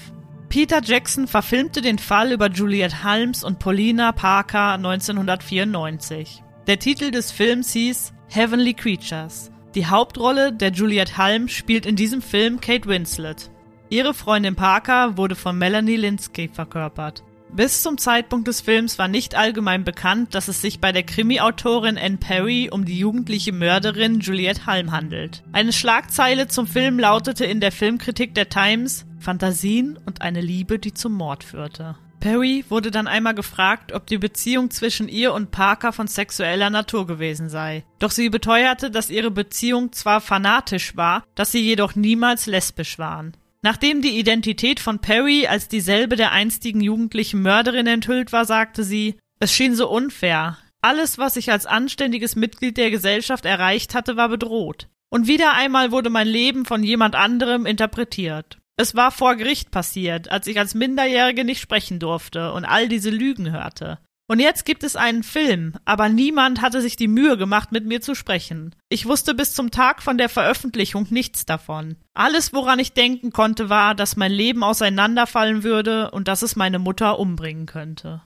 Peter 0.50 0.82
Jackson 0.84 1.26
verfilmte 1.26 1.80
den 1.80 1.98
Fall 1.98 2.32
über 2.32 2.50
Juliette 2.50 3.02
Holmes 3.02 3.44
und 3.44 3.58
Paulina 3.58 4.12
Parker 4.12 4.74
1994. 4.74 6.42
Der 6.66 6.78
Titel 6.78 7.10
des 7.10 7.32
Films 7.32 7.72
hieß 7.72 8.13
Heavenly 8.34 8.74
Creatures. 8.74 9.52
Die 9.76 9.86
Hauptrolle 9.86 10.52
der 10.52 10.72
Juliette 10.72 11.18
Halm 11.18 11.46
spielt 11.46 11.86
in 11.86 11.94
diesem 11.94 12.20
Film 12.20 12.60
Kate 12.60 12.88
Winslet. 12.88 13.48
Ihre 13.90 14.12
Freundin 14.12 14.56
Parker 14.56 15.16
wurde 15.16 15.36
von 15.36 15.56
Melanie 15.56 15.94
Linsky 15.94 16.50
verkörpert. 16.52 17.22
Bis 17.52 17.82
zum 17.82 17.96
Zeitpunkt 17.96 18.48
des 18.48 18.60
Films 18.60 18.98
war 18.98 19.06
nicht 19.06 19.36
allgemein 19.36 19.84
bekannt, 19.84 20.34
dass 20.34 20.48
es 20.48 20.60
sich 20.60 20.80
bei 20.80 20.90
der 20.90 21.04
Krimi-Autorin 21.04 21.96
Anne 21.96 22.16
Perry 22.16 22.70
um 22.72 22.84
die 22.84 22.98
jugendliche 22.98 23.52
Mörderin 23.52 24.18
Juliette 24.18 24.66
Halm 24.66 24.90
handelt. 24.90 25.44
Eine 25.52 25.72
Schlagzeile 25.72 26.48
zum 26.48 26.66
Film 26.66 26.98
lautete 26.98 27.44
in 27.44 27.60
der 27.60 27.70
Filmkritik 27.70 28.34
der 28.34 28.48
Times 28.48 29.06
Fantasien 29.20 29.96
und 30.06 30.22
eine 30.22 30.40
Liebe, 30.40 30.80
die 30.80 30.92
zum 30.92 31.12
Mord 31.12 31.44
führte. 31.44 31.94
Perry 32.24 32.64
wurde 32.70 32.90
dann 32.90 33.06
einmal 33.06 33.34
gefragt, 33.34 33.92
ob 33.92 34.06
die 34.06 34.16
Beziehung 34.16 34.70
zwischen 34.70 35.10
ihr 35.10 35.34
und 35.34 35.50
Parker 35.50 35.92
von 35.92 36.06
sexueller 36.06 36.70
Natur 36.70 37.06
gewesen 37.06 37.50
sei. 37.50 37.84
Doch 37.98 38.10
sie 38.10 38.30
beteuerte, 38.30 38.90
dass 38.90 39.10
ihre 39.10 39.30
Beziehung 39.30 39.92
zwar 39.92 40.22
fanatisch 40.22 40.96
war, 40.96 41.26
dass 41.34 41.52
sie 41.52 41.60
jedoch 41.60 41.96
niemals 41.96 42.46
lesbisch 42.46 42.98
waren. 42.98 43.36
Nachdem 43.60 44.00
die 44.00 44.18
Identität 44.18 44.80
von 44.80 45.00
Perry 45.00 45.46
als 45.46 45.68
dieselbe 45.68 46.16
der 46.16 46.32
einstigen 46.32 46.80
jugendlichen 46.80 47.42
Mörderin 47.42 47.86
enthüllt 47.86 48.32
war, 48.32 48.46
sagte 48.46 48.84
sie, 48.84 49.18
es 49.38 49.52
schien 49.52 49.74
so 49.74 49.90
unfair. 49.90 50.56
Alles, 50.80 51.18
was 51.18 51.36
ich 51.36 51.52
als 51.52 51.66
anständiges 51.66 52.36
Mitglied 52.36 52.78
der 52.78 52.90
Gesellschaft 52.90 53.44
erreicht 53.44 53.94
hatte, 53.94 54.16
war 54.16 54.30
bedroht. 54.30 54.88
Und 55.10 55.28
wieder 55.28 55.52
einmal 55.52 55.92
wurde 55.92 56.08
mein 56.08 56.26
Leben 56.28 56.64
von 56.64 56.82
jemand 56.82 57.16
anderem 57.16 57.66
interpretiert. 57.66 58.62
Es 58.76 58.96
war 58.96 59.12
vor 59.12 59.36
Gericht 59.36 59.70
passiert, 59.70 60.32
als 60.32 60.48
ich 60.48 60.58
als 60.58 60.74
Minderjährige 60.74 61.44
nicht 61.44 61.60
sprechen 61.60 62.00
durfte 62.00 62.52
und 62.52 62.64
all 62.64 62.88
diese 62.88 63.10
Lügen 63.10 63.52
hörte. 63.52 63.98
Und 64.26 64.40
jetzt 64.40 64.64
gibt 64.64 64.82
es 64.82 64.96
einen 64.96 65.22
Film, 65.22 65.74
aber 65.84 66.08
niemand 66.08 66.60
hatte 66.60 66.80
sich 66.80 66.96
die 66.96 67.06
Mühe 67.06 67.36
gemacht, 67.36 67.70
mit 67.70 67.86
mir 67.86 68.00
zu 68.00 68.16
sprechen. 68.16 68.74
Ich 68.88 69.06
wusste 69.06 69.34
bis 69.34 69.52
zum 69.52 69.70
Tag 69.70 70.02
von 70.02 70.18
der 70.18 70.28
Veröffentlichung 70.28 71.06
nichts 71.10 71.44
davon. 71.46 71.96
Alles, 72.14 72.52
woran 72.52 72.80
ich 72.80 72.94
denken 72.94 73.30
konnte, 73.30 73.68
war, 73.68 73.94
dass 73.94 74.16
mein 74.16 74.32
Leben 74.32 74.64
auseinanderfallen 74.64 75.62
würde 75.62 76.10
und 76.10 76.26
dass 76.26 76.42
es 76.42 76.56
meine 76.56 76.80
Mutter 76.80 77.20
umbringen 77.20 77.66
könnte. 77.66 78.22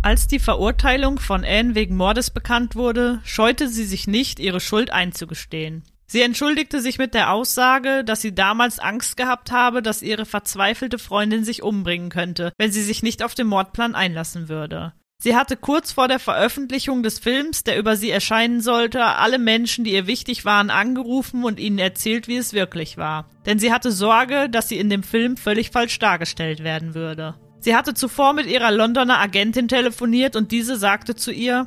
Als 0.00 0.26
die 0.26 0.38
Verurteilung 0.38 1.18
von 1.18 1.44
Anne 1.44 1.74
wegen 1.74 1.96
Mordes 1.96 2.30
bekannt 2.30 2.76
wurde, 2.76 3.20
scheute 3.24 3.68
sie 3.68 3.84
sich 3.84 4.06
nicht, 4.06 4.38
ihre 4.38 4.60
Schuld 4.60 4.90
einzugestehen. 4.90 5.82
Sie 6.10 6.22
entschuldigte 6.22 6.80
sich 6.80 6.96
mit 6.96 7.12
der 7.12 7.32
Aussage, 7.32 8.02
dass 8.02 8.22
sie 8.22 8.34
damals 8.34 8.78
Angst 8.78 9.18
gehabt 9.18 9.52
habe, 9.52 9.82
dass 9.82 10.00
ihre 10.00 10.24
verzweifelte 10.24 10.98
Freundin 10.98 11.44
sich 11.44 11.62
umbringen 11.62 12.08
könnte, 12.08 12.52
wenn 12.56 12.72
sie 12.72 12.82
sich 12.82 13.02
nicht 13.02 13.22
auf 13.22 13.34
den 13.34 13.46
Mordplan 13.46 13.94
einlassen 13.94 14.48
würde. 14.48 14.94
Sie 15.20 15.36
hatte 15.36 15.56
kurz 15.56 15.92
vor 15.92 16.08
der 16.08 16.18
Veröffentlichung 16.18 17.02
des 17.02 17.18
Films, 17.18 17.62
der 17.62 17.78
über 17.78 17.96
sie 17.96 18.08
erscheinen 18.08 18.62
sollte, 18.62 19.04
alle 19.04 19.38
Menschen, 19.38 19.84
die 19.84 19.92
ihr 19.92 20.06
wichtig 20.06 20.46
waren, 20.46 20.70
angerufen 20.70 21.44
und 21.44 21.60
ihnen 21.60 21.78
erzählt, 21.78 22.26
wie 22.26 22.36
es 22.36 22.54
wirklich 22.54 22.96
war. 22.96 23.28
Denn 23.44 23.58
sie 23.58 23.72
hatte 23.72 23.92
Sorge, 23.92 24.48
dass 24.48 24.68
sie 24.68 24.78
in 24.78 24.88
dem 24.88 25.02
Film 25.02 25.36
völlig 25.36 25.70
falsch 25.72 25.98
dargestellt 25.98 26.64
werden 26.64 26.94
würde. 26.94 27.34
Sie 27.58 27.76
hatte 27.76 27.92
zuvor 27.92 28.32
mit 28.32 28.46
ihrer 28.46 28.70
Londoner 28.70 29.18
Agentin 29.18 29.68
telefoniert 29.68 30.36
und 30.36 30.52
diese 30.52 30.76
sagte 30.76 31.16
zu 31.16 31.32
ihr, 31.32 31.66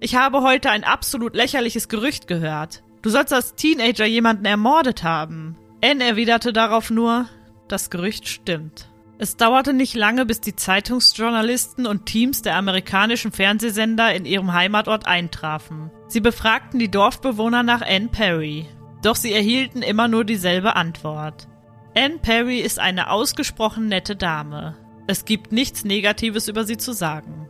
ich 0.00 0.16
habe 0.16 0.42
heute 0.42 0.70
ein 0.70 0.84
absolut 0.84 1.34
lächerliches 1.34 1.88
Gerücht 1.88 2.26
gehört. 2.26 2.82
Du 3.02 3.10
sollst 3.10 3.32
als 3.32 3.54
Teenager 3.54 4.06
jemanden 4.06 4.44
ermordet 4.44 5.02
haben. 5.02 5.56
Anne 5.84 6.04
erwiderte 6.04 6.52
darauf 6.52 6.90
nur, 6.90 7.28
das 7.68 7.90
Gerücht 7.90 8.28
stimmt. 8.28 8.88
Es 9.20 9.36
dauerte 9.36 9.72
nicht 9.72 9.94
lange, 9.94 10.26
bis 10.26 10.40
die 10.40 10.54
Zeitungsjournalisten 10.54 11.86
und 11.86 12.06
Teams 12.06 12.42
der 12.42 12.56
amerikanischen 12.56 13.32
Fernsehsender 13.32 14.14
in 14.14 14.24
ihrem 14.24 14.52
Heimatort 14.52 15.06
eintrafen. 15.06 15.90
Sie 16.06 16.20
befragten 16.20 16.78
die 16.78 16.90
Dorfbewohner 16.90 17.64
nach 17.64 17.82
Anne 17.82 18.08
Perry. 18.08 18.66
Doch 19.02 19.16
sie 19.16 19.32
erhielten 19.32 19.82
immer 19.82 20.06
nur 20.06 20.24
dieselbe 20.24 20.76
Antwort. 20.76 21.48
Anne 21.96 22.18
Perry 22.18 22.60
ist 22.60 22.78
eine 22.78 23.10
ausgesprochen 23.10 23.88
nette 23.88 24.14
Dame. 24.14 24.76
Es 25.08 25.24
gibt 25.24 25.50
nichts 25.52 25.84
Negatives 25.84 26.46
über 26.46 26.64
sie 26.64 26.76
zu 26.76 26.92
sagen. 26.92 27.48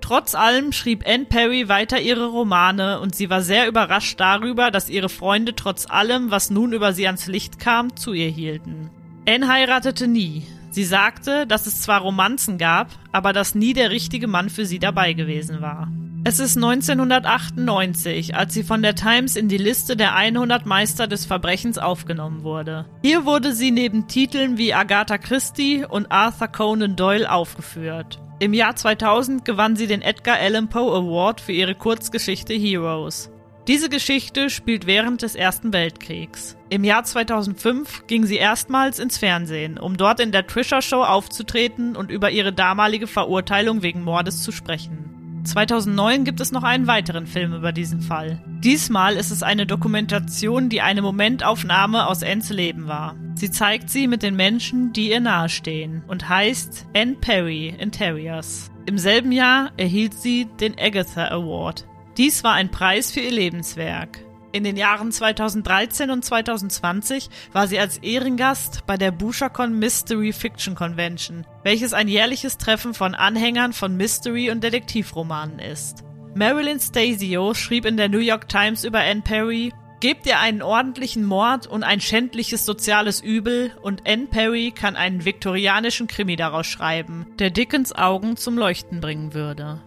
Trotz 0.00 0.34
allem 0.34 0.72
schrieb 0.72 1.04
Anne 1.06 1.26
Perry 1.26 1.68
weiter 1.68 2.00
ihre 2.00 2.26
Romane 2.26 3.00
und 3.00 3.14
sie 3.14 3.30
war 3.30 3.42
sehr 3.42 3.68
überrascht 3.68 4.18
darüber, 4.20 4.70
dass 4.70 4.88
ihre 4.88 5.08
Freunde 5.08 5.54
trotz 5.54 5.88
allem, 5.88 6.30
was 6.30 6.50
nun 6.50 6.72
über 6.72 6.92
sie 6.92 7.06
ans 7.06 7.26
Licht 7.26 7.58
kam, 7.58 7.96
zu 7.96 8.12
ihr 8.12 8.30
hielten. 8.30 8.90
Anne 9.28 9.48
heiratete 9.48 10.08
nie. 10.08 10.44
Sie 10.70 10.84
sagte, 10.84 11.46
dass 11.46 11.66
es 11.66 11.80
zwar 11.80 12.00
Romanzen 12.00 12.58
gab, 12.58 12.88
aber 13.12 13.32
dass 13.32 13.54
nie 13.54 13.72
der 13.72 13.90
richtige 13.90 14.28
Mann 14.28 14.50
für 14.50 14.66
sie 14.66 14.78
dabei 14.78 15.12
gewesen 15.12 15.60
war. 15.60 15.88
Es 16.24 16.40
ist 16.40 16.56
1998, 16.56 18.34
als 18.34 18.52
sie 18.52 18.62
von 18.62 18.82
der 18.82 18.94
Times 18.94 19.36
in 19.36 19.48
die 19.48 19.56
Liste 19.56 19.96
der 19.96 20.14
100 20.14 20.66
Meister 20.66 21.06
des 21.06 21.24
Verbrechens 21.24 21.78
aufgenommen 21.78 22.42
wurde. 22.42 22.86
Hier 23.02 23.24
wurde 23.24 23.54
sie 23.54 23.70
neben 23.70 24.08
Titeln 24.08 24.58
wie 24.58 24.74
Agatha 24.74 25.16
Christie 25.16 25.84
und 25.88 26.10
Arthur 26.10 26.48
Conan 26.48 26.96
Doyle 26.96 27.30
aufgeführt. 27.30 28.20
Im 28.40 28.54
Jahr 28.54 28.76
2000 28.76 29.44
gewann 29.44 29.74
sie 29.74 29.88
den 29.88 30.00
Edgar 30.00 30.38
Allan 30.38 30.68
Poe 30.68 30.94
Award 30.94 31.40
für 31.40 31.50
ihre 31.50 31.74
Kurzgeschichte 31.74 32.54
Heroes. 32.54 33.32
Diese 33.66 33.88
Geschichte 33.88 34.48
spielt 34.48 34.86
während 34.86 35.22
des 35.22 35.34
Ersten 35.34 35.72
Weltkriegs. 35.72 36.56
Im 36.70 36.84
Jahr 36.84 37.02
2005 37.02 38.06
ging 38.06 38.24
sie 38.26 38.36
erstmals 38.36 39.00
ins 39.00 39.18
Fernsehen, 39.18 39.76
um 39.76 39.96
dort 39.96 40.20
in 40.20 40.30
der 40.30 40.46
Trisha 40.46 40.80
Show 40.80 41.02
aufzutreten 41.02 41.96
und 41.96 42.12
über 42.12 42.30
ihre 42.30 42.52
damalige 42.52 43.08
Verurteilung 43.08 43.82
wegen 43.82 44.04
Mordes 44.04 44.44
zu 44.44 44.52
sprechen. 44.52 45.42
2009 45.42 46.24
gibt 46.24 46.40
es 46.40 46.52
noch 46.52 46.62
einen 46.62 46.86
weiteren 46.86 47.26
Film 47.26 47.54
über 47.54 47.72
diesen 47.72 48.02
Fall. 48.02 48.40
Diesmal 48.62 49.16
ist 49.16 49.32
es 49.32 49.42
eine 49.42 49.66
Dokumentation, 49.66 50.68
die 50.68 50.80
eine 50.80 51.02
Momentaufnahme 51.02 52.06
aus 52.06 52.22
Anns 52.22 52.50
Leben 52.50 52.86
war. 52.86 53.16
Sie 53.38 53.52
zeigt 53.52 53.88
sie 53.88 54.08
mit 54.08 54.24
den 54.24 54.34
Menschen, 54.34 54.92
die 54.92 55.10
ihr 55.10 55.20
nahestehen 55.20 56.02
und 56.08 56.28
heißt 56.28 56.86
Anne 56.92 57.14
Perry 57.20 57.68
in 57.78 57.92
Terriers. 57.92 58.68
Im 58.84 58.98
selben 58.98 59.30
Jahr 59.30 59.70
erhielt 59.76 60.14
sie 60.14 60.46
den 60.58 60.74
Agatha 60.76 61.28
Award. 61.28 61.86
Dies 62.16 62.42
war 62.42 62.54
ein 62.54 62.72
Preis 62.72 63.12
für 63.12 63.20
ihr 63.20 63.30
Lebenswerk. 63.30 64.18
In 64.50 64.64
den 64.64 64.76
Jahren 64.76 65.12
2013 65.12 66.10
und 66.10 66.24
2020 66.24 67.30
war 67.52 67.68
sie 67.68 67.78
als 67.78 67.98
Ehrengast 67.98 68.84
bei 68.88 68.96
der 68.96 69.12
BushaCon 69.12 69.78
Mystery 69.78 70.32
Fiction 70.32 70.74
Convention, 70.74 71.46
welches 71.62 71.92
ein 71.92 72.08
jährliches 72.08 72.58
Treffen 72.58 72.92
von 72.92 73.14
Anhängern 73.14 73.72
von 73.72 73.96
Mystery- 73.96 74.50
und 74.50 74.64
Detektivromanen 74.64 75.60
ist. 75.60 76.02
Marilyn 76.34 76.80
Stasio 76.80 77.54
schrieb 77.54 77.84
in 77.84 77.96
der 77.96 78.08
New 78.08 78.18
York 78.18 78.48
Times 78.48 78.82
über 78.82 78.98
Anne 78.98 79.22
Perry, 79.22 79.72
Gebt 80.00 80.26
ihr 80.26 80.38
einen 80.38 80.62
ordentlichen 80.62 81.24
Mord 81.24 81.66
und 81.66 81.82
ein 81.82 82.00
schändliches 82.00 82.64
soziales 82.64 83.20
Übel 83.20 83.72
und 83.82 84.08
Anne 84.08 84.26
Perry 84.26 84.72
kann 84.72 84.94
einen 84.94 85.24
viktorianischen 85.24 86.06
Krimi 86.06 86.36
daraus 86.36 86.68
schreiben, 86.68 87.26
der 87.40 87.50
Dickens 87.50 87.92
Augen 87.92 88.36
zum 88.36 88.56
Leuchten 88.56 89.00
bringen 89.00 89.34
würde. 89.34 89.82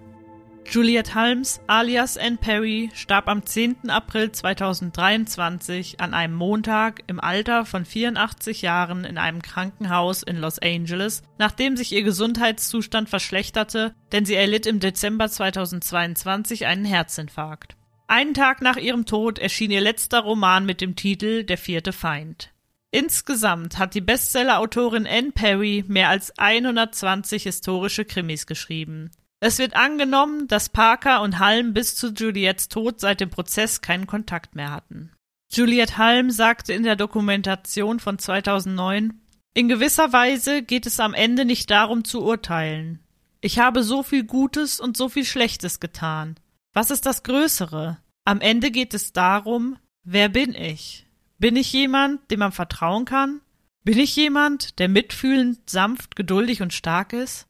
Juliette 0.70 1.16
Holmes 1.16 1.62
alias 1.68 2.18
Anne 2.18 2.38
Perry 2.38 2.92
starb 2.94 3.30
am 3.30 3.46
10. 3.46 3.90
April 3.90 4.32
2023 4.32 6.02
an 6.02 6.14
einem 6.14 6.36
Montag 6.36 7.04
im 7.08 7.22
Alter 7.22 7.66
von 7.66 7.86
84 7.86 8.62
Jahren 8.62 9.06
in 9.06 9.18
einem 9.18 9.42
Krankenhaus 9.42 10.24
in 10.24 10.38
Los 10.38 10.60
Angeles, 10.60 11.24
nachdem 11.38 11.78
sich 11.78 11.94
ihr 11.94 12.04
Gesundheitszustand 12.04 13.10
verschlechterte, 13.10 13.94
denn 14.12 14.26
sie 14.26 14.36
erlitt 14.36 14.66
im 14.66 14.82
Dezember 14.82 15.30
2022 15.30 16.66
einen 16.66 16.86
Herzinfarkt. 16.86 17.76
Einen 18.12 18.34
Tag 18.34 18.62
nach 18.62 18.76
ihrem 18.76 19.06
Tod 19.06 19.40
erschien 19.40 19.72
ihr 19.72 19.80
letzter 19.80 20.20
Roman 20.20 20.66
mit 20.66 20.82
dem 20.82 20.98
Titel 20.98 21.46
Der 21.46 21.58
vierte 21.58 21.94
Feind. 21.94 22.52
Insgesamt 22.92 23.78
hat 23.78 23.96
die 23.96 24.02
Bestsellerautorin 24.02 25.08
Anne 25.08 25.32
Perry 25.32 25.86
mehr 25.88 26.10
als 26.10 26.38
120 26.38 27.44
historische 27.44 28.04
Krimis 28.04 28.48
geschrieben. 28.48 29.12
Es 29.40 29.60
wird 29.60 29.78
angenommen, 29.78 30.50
dass 30.50 30.68
Parker 30.68 31.22
und 31.22 31.40
Halm 31.40 31.74
bis 31.74 31.96
zu 31.96 32.12
Juliettes 32.12 32.68
Tod 32.68 33.00
seit 33.00 33.22
dem 33.22 33.30
Prozess 33.30 33.80
keinen 33.80 34.08
Kontakt 34.08 34.56
mehr 34.56 34.74
hatten. 34.74 35.14
Juliette 35.50 35.98
Halm 35.98 36.32
sagte 36.32 36.74
in 36.74 36.84
der 36.84 36.98
Dokumentation 36.98 38.02
von 38.02 38.20
2009, 38.20 39.22
in 39.54 39.70
gewisser 39.70 40.12
Weise 40.12 40.64
geht 40.64 40.86
es 40.86 41.00
am 41.00 41.14
Ende 41.14 41.46
nicht 41.46 41.72
darum 41.72 42.04
zu 42.04 42.22
urteilen. 42.22 43.00
Ich 43.40 43.58
habe 43.58 43.84
so 43.84 44.04
viel 44.04 44.26
Gutes 44.26 44.82
und 44.82 44.98
so 44.98 45.08
viel 45.08 45.24
Schlechtes 45.24 45.80
getan. 45.80 46.36
Was 46.74 46.90
ist 46.90 47.06
das 47.06 47.24
Größere? 47.24 47.98
Am 48.24 48.40
Ende 48.40 48.72
geht 48.72 48.94
es 48.94 49.12
darum, 49.12 49.78
wer 50.04 50.30
bin 50.30 50.56
ich? 50.56 51.06
Bin 51.38 51.56
ich 51.58 51.74
jemand, 51.74 52.32
dem 52.32 52.40
man 52.40 52.54
vertrauen 52.54 53.04
kann? 53.04 53.42
Bin 53.84 53.98
ich 53.98 54.16
jemand, 54.16 54.80
der 54.80 54.88
mitfühlend, 54.88 55.70
sanft, 55.70 56.16
geduldig 56.16 56.62
und 56.62 56.72
stark 56.72 57.14
ist? 57.14 57.48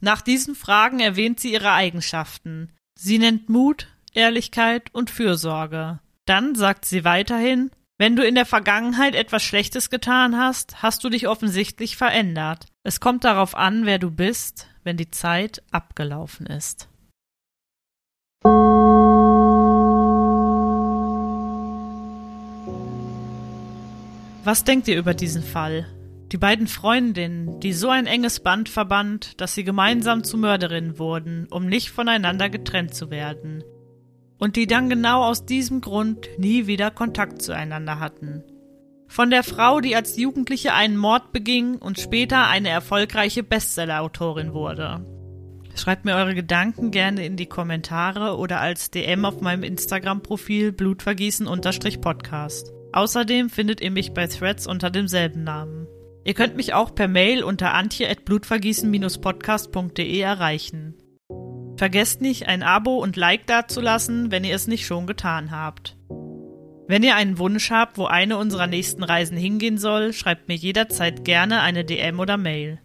Nach 0.00 0.20
diesen 0.20 0.54
Fragen 0.54 1.00
erwähnt 1.00 1.40
sie 1.40 1.52
ihre 1.52 1.72
Eigenschaften. 1.72 2.72
Sie 2.94 3.18
nennt 3.18 3.48
Mut, 3.48 3.88
Ehrlichkeit 4.12 4.92
und 4.92 5.08
Fürsorge. 5.08 6.00
Dann 6.26 6.54
sagt 6.54 6.84
sie 6.84 7.04
weiterhin, 7.04 7.70
wenn 7.96 8.16
du 8.16 8.24
in 8.24 8.34
der 8.34 8.46
Vergangenheit 8.46 9.14
etwas 9.14 9.42
Schlechtes 9.42 9.88
getan 9.88 10.36
hast, 10.36 10.82
hast 10.82 11.02
du 11.04 11.08
dich 11.08 11.26
offensichtlich 11.26 11.96
verändert. 11.96 12.66
Es 12.82 13.00
kommt 13.00 13.24
darauf 13.24 13.54
an, 13.54 13.86
wer 13.86 13.98
du 13.98 14.10
bist, 14.10 14.68
wenn 14.84 14.96
die 14.96 15.10
Zeit 15.10 15.62
abgelaufen 15.70 16.46
ist. 16.46 16.88
Was 24.48 24.64
denkt 24.64 24.88
ihr 24.88 24.96
über 24.96 25.12
diesen 25.12 25.42
Fall? 25.42 25.84
Die 26.32 26.38
beiden 26.38 26.68
Freundinnen, 26.68 27.60
die 27.60 27.74
so 27.74 27.90
ein 27.90 28.06
enges 28.06 28.40
Band 28.40 28.70
verband, 28.70 29.38
dass 29.42 29.54
sie 29.54 29.62
gemeinsam 29.62 30.24
zu 30.24 30.38
Mörderinnen 30.38 30.98
wurden, 30.98 31.46
um 31.50 31.66
nicht 31.66 31.90
voneinander 31.90 32.48
getrennt 32.48 32.94
zu 32.94 33.10
werden. 33.10 33.62
Und 34.38 34.56
die 34.56 34.66
dann 34.66 34.88
genau 34.88 35.22
aus 35.22 35.44
diesem 35.44 35.82
Grund 35.82 36.30
nie 36.38 36.66
wieder 36.66 36.90
Kontakt 36.90 37.42
zueinander 37.42 38.00
hatten. 38.00 38.42
Von 39.06 39.28
der 39.28 39.42
Frau, 39.42 39.82
die 39.82 39.94
als 39.94 40.16
Jugendliche 40.16 40.72
einen 40.72 40.96
Mord 40.96 41.30
beging 41.30 41.74
und 41.74 42.00
später 42.00 42.46
eine 42.46 42.70
erfolgreiche 42.70 43.42
Bestsellerautorin 43.42 44.54
wurde. 44.54 45.04
Schreibt 45.74 46.06
mir 46.06 46.14
eure 46.14 46.34
Gedanken 46.34 46.90
gerne 46.90 47.26
in 47.26 47.36
die 47.36 47.44
Kommentare 47.44 48.38
oder 48.38 48.60
als 48.60 48.90
DM 48.90 49.26
auf 49.26 49.42
meinem 49.42 49.62
Instagram-Profil 49.62 50.72
blutvergießen-podcast. 50.72 52.77
Außerdem 52.92 53.50
findet 53.50 53.80
ihr 53.80 53.90
mich 53.90 54.12
bei 54.12 54.26
Threads 54.26 54.66
unter 54.66 54.90
demselben 54.90 55.44
Namen. 55.44 55.86
Ihr 56.24 56.34
könnt 56.34 56.56
mich 56.56 56.74
auch 56.74 56.94
per 56.94 57.08
Mail 57.08 57.42
unter 57.42 57.72
antje.blutvergießen-podcast.de 57.74 60.20
erreichen. 60.20 60.94
Vergesst 61.76 62.20
nicht, 62.20 62.46
ein 62.48 62.62
Abo 62.62 62.98
und 62.98 63.16
Like 63.16 63.46
dazulassen, 63.46 64.30
wenn 64.30 64.44
ihr 64.44 64.54
es 64.54 64.66
nicht 64.66 64.84
schon 64.84 65.06
getan 65.06 65.50
habt. 65.50 65.96
Wenn 66.86 67.02
ihr 67.02 67.16
einen 67.16 67.38
Wunsch 67.38 67.70
habt, 67.70 67.96
wo 67.98 68.06
eine 68.06 68.36
unserer 68.38 68.66
nächsten 68.66 69.04
Reisen 69.04 69.36
hingehen 69.36 69.76
soll, 69.78 70.12
schreibt 70.12 70.48
mir 70.48 70.56
jederzeit 70.56 71.24
gerne 71.24 71.60
eine 71.60 71.84
DM 71.84 72.18
oder 72.18 72.36
Mail. 72.36 72.80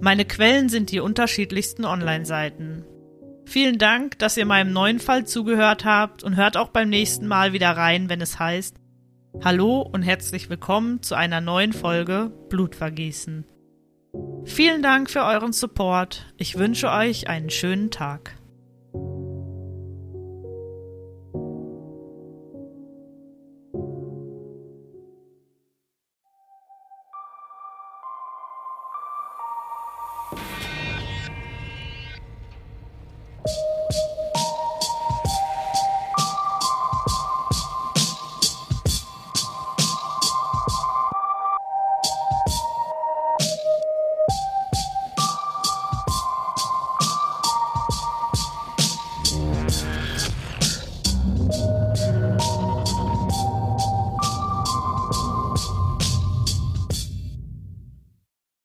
Meine 0.00 0.24
Quellen 0.24 0.68
sind 0.70 0.90
die 0.90 1.00
unterschiedlichsten 1.00 1.84
Online-Seiten. 1.84 2.84
Vielen 3.44 3.78
Dank, 3.78 4.18
dass 4.18 4.38
ihr 4.38 4.46
meinem 4.46 4.72
neuen 4.72 4.98
Fall 4.98 5.26
zugehört 5.26 5.84
habt 5.84 6.24
und 6.24 6.36
hört 6.36 6.56
auch 6.56 6.70
beim 6.70 6.88
nächsten 6.88 7.26
Mal 7.26 7.52
wieder 7.52 7.70
rein, 7.70 8.08
wenn 8.08 8.22
es 8.22 8.38
heißt 8.38 8.79
Hallo 9.38 9.80
und 9.80 10.02
herzlich 10.02 10.50
willkommen 10.50 11.02
zu 11.02 11.14
einer 11.14 11.40
neuen 11.40 11.72
Folge 11.72 12.30
Blutvergießen. 12.50 13.46
Vielen 14.44 14.82
Dank 14.82 15.08
für 15.08 15.22
euren 15.22 15.52
Support. 15.52 16.34
Ich 16.36 16.58
wünsche 16.58 16.90
euch 16.90 17.28
einen 17.28 17.48
schönen 17.48 17.90
Tag. 17.90 18.36